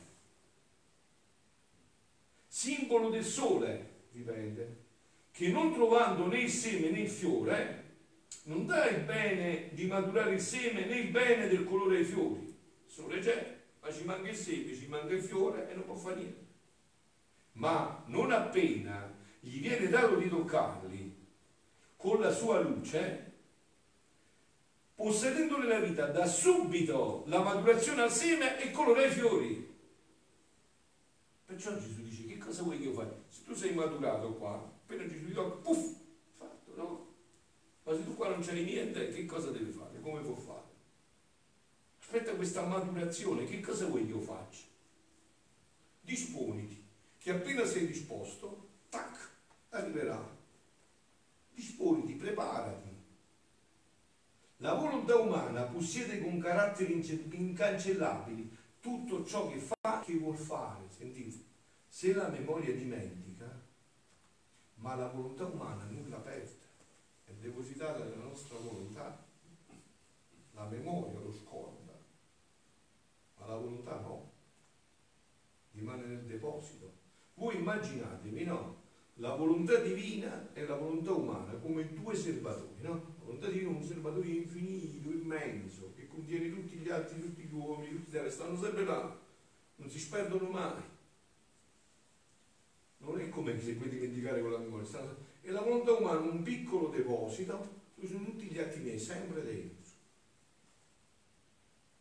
Simbolo 2.49 3.11
del 3.11 3.25
sole, 3.25 3.91
dipende, 4.11 4.83
che 5.31 5.49
non 5.49 5.73
trovando 5.73 6.27
né 6.27 6.41
il 6.41 6.51
seme 6.51 6.91
né 6.91 7.01
il 7.01 7.11
fiore, 7.11 7.83
non 8.45 8.67
dà 8.67 8.89
il 8.89 9.05
bene 9.05 9.71
di 9.73 9.87
maturare 9.87 10.35
il 10.35 10.41
seme 10.41 10.85
né 10.85 10.97
il 10.97 11.11
bene 11.11 11.47
del 11.47 11.65
colore 11.65 11.97
dei 11.97 12.05
fiori. 12.05 12.41
Il 12.41 12.93
sole 12.93 13.21
c'è, 13.21 13.57
ma 13.81 13.93
ci 13.93 14.03
manca 14.03 14.29
il 14.29 14.37
seme, 14.37 14.75
ci 14.75 14.89
manca 14.89 15.15
il 15.15 15.23
fiore 15.23 15.71
e 15.71 15.75
non 15.75 15.85
può 15.85 15.95
fare 15.95 16.17
niente. 16.17 16.43
Ma 17.53 18.03
non 18.07 18.33
appena 18.33 19.14
gli 19.45 19.61
viene 19.61 19.89
dato 19.89 20.17
di 20.17 20.29
toccarli 20.29 21.23
con 21.97 22.19
la 22.19 22.33
sua 22.33 22.61
luce, 22.61 23.33
possedendone 24.95 25.67
la 25.67 25.81
vita, 25.81 26.07
da 26.07 26.27
subito 26.27 27.25
la 27.27 27.43
maturazione 27.43 28.03
al 28.03 28.11
seme 28.11 28.59
e 28.59 28.71
colora 28.71 29.05
i 29.05 29.11
fiori. 29.11 29.73
Perciò 31.45 31.77
Gesù 31.77 32.03
dice, 32.03 32.25
che 32.25 32.39
cosa 32.39 32.63
vuoi 32.63 32.79
che 32.79 32.85
io 32.85 32.93
faccia? 32.95 33.17
Se 33.29 33.45
tu 33.45 33.55
sei 33.55 33.75
maturato 33.75 34.33
qua, 34.33 34.55
appena 34.55 35.07
Gesù 35.07 35.27
ti 35.27 35.33
tocca, 35.33 35.57
puff, 35.57 35.95
fatto, 36.39 36.73
no? 36.75 37.13
Ma 37.83 37.95
se 37.95 38.03
tu 38.03 38.15
qua 38.15 38.29
non 38.29 38.41
c'hai 38.41 38.65
niente, 38.65 39.11
che 39.11 39.27
cosa 39.27 39.51
devi 39.51 39.71
fare? 39.71 40.01
come 40.01 40.21
può 40.21 40.35
fare? 40.35 40.73
Aspetta 42.01 42.35
questa 42.35 42.63
maturazione, 42.63 43.45
che 43.45 43.61
cosa 43.61 43.87
vuoi 43.87 44.07
che 44.07 44.13
io 44.13 44.21
faccia? 44.21 44.65
Disponiti, 46.01 46.83
che 47.19 47.31
appena 47.31 47.65
sei 47.65 47.87
disposto, 47.87 48.69
tac, 48.91 49.33
arriverà. 49.79 50.33
Disponiti, 51.53 52.15
preparati. 52.15 52.93
La 54.59 54.75
volontà 54.75 55.17
umana 55.17 55.63
possiede 55.65 56.21
con 56.21 56.39
caratteri 56.39 57.05
incancellabili 57.33 58.57
tutto 58.81 59.25
ciò 59.25 59.49
che 59.51 59.59
fa, 59.59 60.01
che 60.05 60.15
vuol 60.15 60.37
fare. 60.37 60.85
Sentite, 60.89 61.45
se 61.89 62.15
la 62.15 62.29
memoria 62.29 62.75
dimentica, 62.75 63.63
ma 64.77 64.95
la 64.95 65.09
volontà 65.09 65.45
umana 65.45 65.85
nulla 65.85 66.19
perde, 66.19 66.63
è 67.25 67.33
depositata 67.33 68.05
nella 68.05 68.25
nostra 68.25 68.59
volontà. 68.59 69.23
La 70.53 70.67
memoria 70.67 71.19
lo 71.19 71.33
scorda, 71.33 71.99
ma 73.39 73.47
la 73.47 73.57
volontà 73.57 73.99
no, 74.01 74.31
rimane 75.73 76.07
nel 76.07 76.25
deposito. 76.27 76.93
Voi 77.35 77.57
immaginatevi, 77.57 78.45
no? 78.45 78.84
La 79.19 79.35
volontà 79.35 79.79
divina 79.79 80.53
e 80.55 80.67
la 80.67 80.75
volontà 80.75 81.13
umana 81.13 81.53
come 81.55 81.93
due 81.95 82.17
serbatori, 82.17 82.83
no? 82.83 82.93
La 83.19 83.25
volontà 83.25 83.49
divina 83.49 83.71
è 83.71 83.75
un 83.75 83.83
serbatoio 83.83 84.33
infinito, 84.33 85.11
immenso, 85.11 85.93
che 85.95 86.09
contiene 86.09 86.51
tutti 86.51 86.77
gli 86.77 86.91
altri, 86.91 87.21
tutti 87.21 87.43
gli 87.43 87.55
uomini, 87.55 87.91
tutti 87.91 88.11
gli 88.11 88.17
altri, 88.17 88.33
stanno 88.33 88.61
sempre 88.61 88.85
là, 88.85 89.21
non 89.77 89.89
si 89.89 89.99
sperdono 90.01 90.51
mai. 90.51 90.83
Non 92.99 93.21
è 93.21 93.29
come 93.29 93.61
se 93.61 93.75
puoi 93.75 93.89
dimenticare 93.89 94.41
con 94.41 94.51
la 94.51 94.59
memoria, 94.59 94.87
stanno... 94.87 95.15
e 95.43 95.51
la 95.51 95.61
volontà 95.61 95.93
umana 95.93 96.21
un 96.21 96.43
piccolo 96.43 96.89
deposito, 96.89 97.83
dove 97.95 98.09
sono 98.09 98.25
tutti 98.25 98.47
gli 98.47 98.59
atti 98.59 98.81
miei, 98.81 98.99
sempre 98.99 99.45
dentro. 99.45 99.93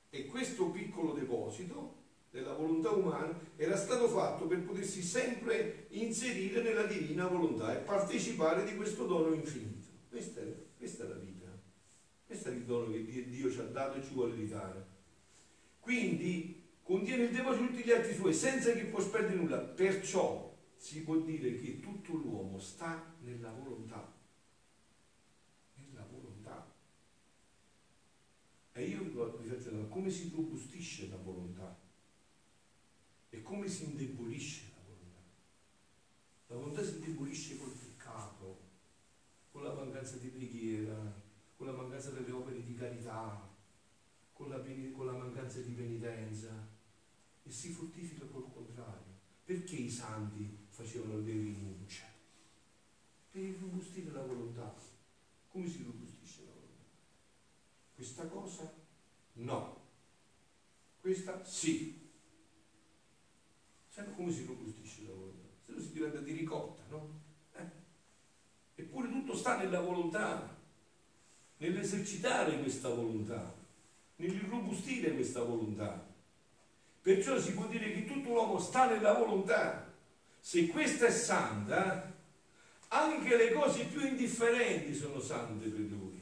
E 0.10 0.26
questo 0.26 0.70
piccolo 0.70 1.14
deposito 1.14 1.93
della 2.34 2.54
volontà 2.54 2.90
umana 2.90 3.40
era 3.56 3.78
stato 3.78 4.08
fatto 4.08 4.48
per 4.48 4.64
potersi 4.64 5.04
sempre 5.04 5.86
inserire 5.90 6.64
nella 6.64 6.86
divina 6.86 7.28
volontà 7.28 7.78
e 7.78 7.84
partecipare 7.84 8.66
di 8.66 8.76
questo 8.76 9.06
dono 9.06 9.36
infinito. 9.36 9.86
Questa 10.10 10.42
è, 10.42 10.52
questa 10.76 11.04
è 11.04 11.08
la 11.10 11.18
vita, 11.18 11.48
questo 12.26 12.50
è 12.50 12.54
il 12.54 12.64
dono 12.64 12.92
che 12.92 13.30
Dio 13.30 13.52
ci 13.52 13.60
ha 13.60 13.66
dato 13.66 14.00
e 14.00 14.04
ci 14.04 14.14
vuole 14.14 14.34
ridare. 14.34 14.88
Quindi 15.80 16.70
contiene 16.82 17.26
il 17.26 17.36
deposito 17.36 17.66
di 17.66 17.70
tutti 17.70 17.84
gli 17.88 17.92
atti 17.92 18.16
suoi 18.16 18.34
senza 18.34 18.72
che 18.72 18.86
può 18.86 19.00
sperdere 19.00 19.36
nulla, 19.36 19.60
perciò 19.60 20.58
si 20.76 21.04
può 21.04 21.18
dire 21.18 21.60
che 21.60 21.80
tutto 21.82 22.14
l'uomo 22.14 22.58
sta 22.58 23.14
nella 23.20 23.52
volontà. 23.52 24.12
Nella 25.76 26.08
volontà. 26.12 26.74
E 28.72 28.84
io 28.86 29.04
vi 29.04 29.12
faccio 29.12 29.88
come 29.90 30.10
si 30.10 30.32
robustisce 30.34 31.10
la 31.10 31.18
volontà? 31.18 31.83
E 33.34 33.42
come 33.42 33.68
si 33.68 33.86
indebolisce 33.86 34.74
la 34.76 34.82
volontà? 34.86 35.22
La 36.50 36.56
volontà 36.56 36.84
si 36.84 36.98
indebolisce 36.98 37.58
col 37.58 37.72
peccato, 37.72 38.60
con 39.52 39.64
la 39.64 39.74
mancanza 39.74 40.18
di 40.18 40.28
preghiera, 40.28 41.20
con 41.56 41.66
la 41.66 41.74
mancanza 41.74 42.12
delle 42.12 42.32
opere 42.32 42.64
di 42.64 42.76
carità, 42.76 43.50
con 44.34 44.50
la, 44.50 44.62
con 44.92 45.06
la 45.08 45.14
mancanza 45.14 45.62
di 45.62 45.72
penitenza 45.72 46.52
e 47.42 47.50
si 47.50 47.72
fortifica 47.72 48.28
col 48.28 48.52
contrario. 48.54 49.22
Perché 49.44 49.78
i 49.78 49.90
santi 49.90 50.68
facevano 50.70 51.18
le 51.18 51.32
rinunce? 51.32 52.04
Per 53.32 53.58
robustire 53.60 54.12
la 54.12 54.22
volontà. 54.22 54.76
Come 55.48 55.68
si 55.68 55.82
robustisce 55.82 56.46
la 56.46 56.52
volontà? 56.52 56.84
Questa 57.96 58.28
cosa 58.28 58.72
no. 59.34 59.82
Questa 61.02 61.44
sì. 61.44 62.03
Sai 63.94 64.06
come 64.16 64.32
si 64.32 64.44
robustisce 64.44 65.04
la 65.04 65.14
volontà? 65.14 65.48
Se 65.64 65.72
no 65.72 65.80
si 65.80 65.92
diventa 65.92 66.18
di 66.18 66.32
ricotta, 66.32 66.82
no? 66.90 67.20
Eh? 67.56 67.62
Eppure 68.82 69.08
tutto 69.08 69.36
sta 69.36 69.56
nella 69.58 69.82
volontà, 69.82 70.58
nell'esercitare 71.58 72.58
questa 72.58 72.90
volontà, 72.90 73.54
nell'irrobustire 74.16 75.14
questa 75.14 75.44
volontà. 75.44 76.04
Perciò 77.04 77.40
si 77.40 77.54
può 77.54 77.68
dire 77.68 77.94
che 77.94 78.06
tutto 78.06 78.30
l'uomo 78.30 78.58
sta 78.58 78.90
nella 78.90 79.14
volontà. 79.14 79.94
Se 80.40 80.70
questa 80.70 81.06
è 81.06 81.12
santa, 81.12 82.12
anche 82.88 83.38
le 83.38 83.52
cose 83.52 83.86
più 83.86 84.04
indifferenti 84.04 84.96
sono 84.96 85.20
sante 85.20 85.68
per 85.70 85.82
lui. 85.82 86.20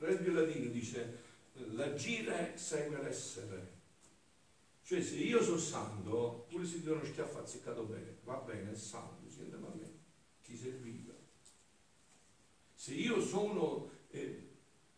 Il 0.00 0.32
latino 0.32 0.72
dice 0.72 1.20
l'agire 1.70 2.54
segue 2.56 3.00
l'essere. 3.00 3.71
Cioè 4.84 5.00
se 5.00 5.14
io 5.14 5.42
sono 5.42 5.58
santo, 5.58 6.46
pure 6.48 6.66
se 6.66 6.80
ti 6.80 6.82
do 6.82 6.94
uno 6.94 7.04
schiaffo 7.04 7.38
azzeccato 7.38 7.84
bene, 7.84 8.18
va 8.24 8.36
bene, 8.38 8.72
è 8.72 8.74
santo, 8.74 9.30
sente 9.30 9.54
a 9.54 9.58
me, 9.58 10.00
ti 10.42 10.56
serviva. 10.56 11.14
Se 12.74 12.92
io 12.92 13.20
sono 13.20 13.90
eh, 14.10 14.48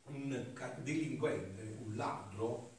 un 0.04 0.52
delinquente, 0.82 1.76
un 1.84 1.96
ladro, 1.96 2.72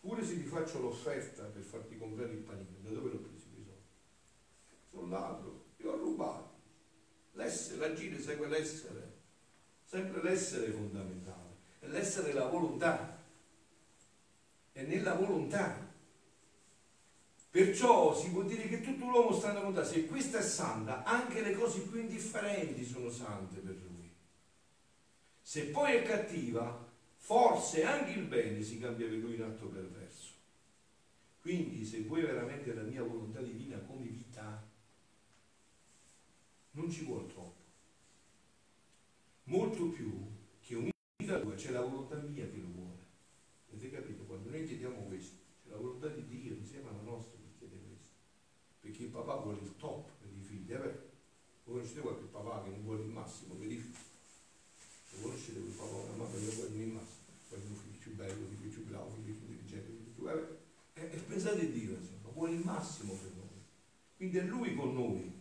pure 0.00 0.24
se 0.24 0.34
ti 0.42 0.48
faccio 0.48 0.80
l'offerta 0.80 1.44
per 1.44 1.62
farti 1.62 1.96
comprare 1.96 2.32
il 2.32 2.38
panino, 2.38 2.78
da 2.80 2.90
dove 2.90 3.10
l'ho 3.10 3.18
preso 3.18 3.36
i 3.36 3.40
soldi? 3.40 3.70
Sono 4.90 5.06
ladro, 5.06 5.66
io 5.76 5.92
ho 5.92 5.96
rubato. 5.96 6.54
L'essere, 7.32 7.78
l'agire 7.78 8.20
segue 8.20 8.48
l'essere, 8.48 9.12
sempre 9.84 10.20
l'essere 10.20 10.66
è 10.66 10.70
fondamentale, 10.70 11.54
l'essere 11.80 12.32
la 12.32 12.46
volontà 12.46 13.15
è 14.76 14.82
nella 14.82 15.14
volontà. 15.14 15.90
Perciò 17.48 18.14
si 18.14 18.30
può 18.30 18.42
dire 18.42 18.68
che 18.68 18.82
tutto 18.82 19.06
l'uomo 19.06 19.32
sta 19.32 19.48
nella 19.48 19.60
volontà. 19.60 19.82
Se 19.84 20.04
questa 20.04 20.38
è 20.38 20.42
santa, 20.42 21.02
anche 21.04 21.40
le 21.40 21.54
cose 21.54 21.80
più 21.80 21.98
indifferenti 21.98 22.84
sono 22.84 23.08
sante 23.08 23.60
per 23.60 23.74
lui. 23.74 24.12
Se 25.40 25.68
poi 25.68 25.94
è 25.94 26.02
cattiva, 26.02 26.86
forse 27.16 27.84
anche 27.84 28.18
il 28.18 28.26
bene 28.26 28.60
si 28.60 28.78
cambia 28.78 29.06
per 29.06 29.16
lui 29.16 29.36
in 29.36 29.42
atto 29.44 29.66
perverso. 29.66 30.34
Quindi 31.40 31.86
se 31.86 32.02
vuoi 32.02 32.20
veramente 32.20 32.74
la 32.74 32.82
mia 32.82 33.02
volontà 33.02 33.40
divina 33.40 33.78
come 33.78 34.04
vita, 34.04 34.62
non 36.72 36.90
ci 36.90 37.04
vuole 37.04 37.28
troppo. 37.28 37.64
Molto 39.44 39.88
più 39.88 40.12
che 40.60 40.74
unita 40.74 41.36
a 41.36 41.40
tua 41.40 41.54
c'è 41.54 41.70
la 41.70 41.80
volontà 41.80 42.16
mia 42.16 42.46
che 42.46 42.58
lo 42.58 42.68
vuole. 42.74 42.85
Noi 44.56 44.64
chiediamo 44.64 45.02
questo, 45.02 45.36
c'è 45.62 45.68
la 45.68 45.76
volontà 45.76 46.08
di 46.08 46.24
Dio 46.28 46.54
insieme 46.54 46.88
alla 46.88 47.02
nostra 47.02 47.36
per 47.36 47.52
chiedere 47.58 47.82
questo. 47.92 48.16
Perché 48.80 49.02
il 49.02 49.10
papà 49.10 49.36
vuole 49.36 49.60
il 49.60 49.76
top 49.76 50.08
per 50.18 50.30
i 50.32 50.40
figli. 50.40 50.72
Eh 50.72 50.78
beh, 50.78 50.98
voi 51.64 51.74
conoscete 51.74 52.00
qualche 52.00 52.24
papà 52.24 52.62
che 52.62 52.70
non 52.70 52.82
vuole 52.82 53.02
il 53.02 53.08
massimo 53.08 53.52
per 53.52 53.70
i 53.70 53.76
figli? 53.76 54.00
Lo 55.10 55.20
conoscete 55.20 55.60
quel 55.60 55.74
papà, 55.74 55.96
una 55.96 56.16
mamma 56.16 56.38
che 56.38 56.54
vuole 56.56 56.70
il 56.70 56.88
massimo? 56.88 57.24
Vuole 57.50 57.64
un 57.68 57.76
figlio 57.76 57.98
più 58.00 58.14
bello, 58.14 58.46
un 58.46 58.56
figlio 58.56 58.70
più 58.72 58.84
bravo, 58.86 59.04
un 59.04 59.14
figlio 59.16 59.34
più 59.36 59.46
intelligente, 59.46 59.90
un 59.90 59.98
figlio 59.98 60.12
più... 60.14 60.28
Eh 60.30 61.02
e, 61.02 61.04
e 61.12 61.16
pensate 61.18 61.60
a 61.60 61.68
Dio, 61.68 61.90
insomma, 61.90 62.30
vuole 62.32 62.52
il 62.52 62.64
massimo 62.64 63.12
per 63.12 63.32
noi. 63.36 63.60
Quindi 64.16 64.38
è 64.38 64.42
Lui 64.42 64.74
con 64.74 64.94
noi. 64.94 65.32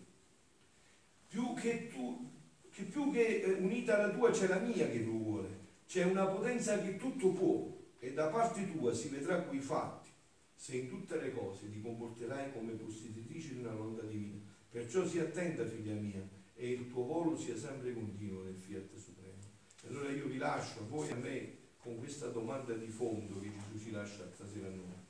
Più 1.30 1.54
che 1.54 1.88
tu, 1.88 2.32
che 2.70 2.84
più 2.84 3.14
che 3.14 3.44
eh, 3.44 3.54
unita 3.54 3.96
alla 3.96 4.14
tua 4.14 4.32
c'è 4.32 4.48
la 4.48 4.60
mia 4.60 4.90
che 4.90 5.00
Lui 5.00 5.24
vuole. 5.24 5.64
C'è 5.88 6.04
una 6.04 6.26
potenza 6.26 6.82
che 6.82 6.98
tutto 6.98 7.30
può 7.30 7.75
e 8.06 8.14
da 8.14 8.28
parte 8.28 8.72
tua 8.72 8.94
si 8.94 9.08
vedrà 9.08 9.42
quei 9.42 9.60
fatti, 9.60 10.10
se 10.54 10.76
in 10.76 10.90
tutte 10.90 11.20
le 11.20 11.34
cose 11.34 11.72
ti 11.72 11.82
comporterai 11.82 12.54
come 12.54 12.74
posseditrice 12.74 13.56
di 13.56 13.62
una 13.62 13.74
volontà 13.74 14.04
divina. 14.04 14.40
Perciò 14.70 15.08
sii 15.08 15.22
attenta, 15.22 15.66
figlia 15.66 15.96
mia, 15.96 16.22
e 16.54 16.70
il 16.70 16.88
tuo 16.88 17.04
volo 17.04 17.36
sia 17.36 17.58
sempre 17.58 17.94
continuo 17.94 18.44
nel 18.44 18.54
fiat 18.54 18.96
supremo. 18.96 19.40
E 19.82 19.88
allora 19.88 20.12
io 20.12 20.28
vi 20.28 20.38
lascio 20.38 20.82
a 20.82 20.84
voi 20.84 21.08
e 21.08 21.12
a 21.14 21.16
me 21.16 21.58
con 21.80 21.98
questa 21.98 22.28
domanda 22.28 22.76
di 22.76 22.90
fondo 22.90 23.40
che 23.40 23.50
Gesù 23.52 23.86
ci 23.86 23.92
lascia 23.92 24.30
stasera 24.32 24.68
a 24.68 24.70
noi. 24.70 25.04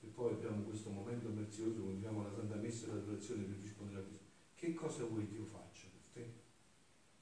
E 0.00 0.06
poi 0.08 0.34
abbiamo 0.34 0.64
questo 0.64 0.90
momento 0.90 1.28
prezioso, 1.28 1.80
continuiamo 1.80 2.24
la 2.24 2.34
Santa 2.34 2.56
Messa 2.56 2.84
e 2.84 2.88
l'adorazione 2.88 3.44
per 3.44 3.56
rispondere 3.58 4.00
a 4.00 4.04
questo. 4.04 4.24
Che 4.54 4.74
cosa 4.74 5.04
vuoi 5.04 5.26
che 5.26 5.34
io 5.34 5.44
faccia 5.44 5.86
per 5.90 6.02
te? 6.12 6.32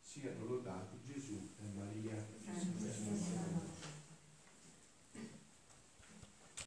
Siano 0.00 0.44
lodati 0.46 0.98
Gesù 1.06 1.48
e 1.60 1.68
Maria. 1.76 3.65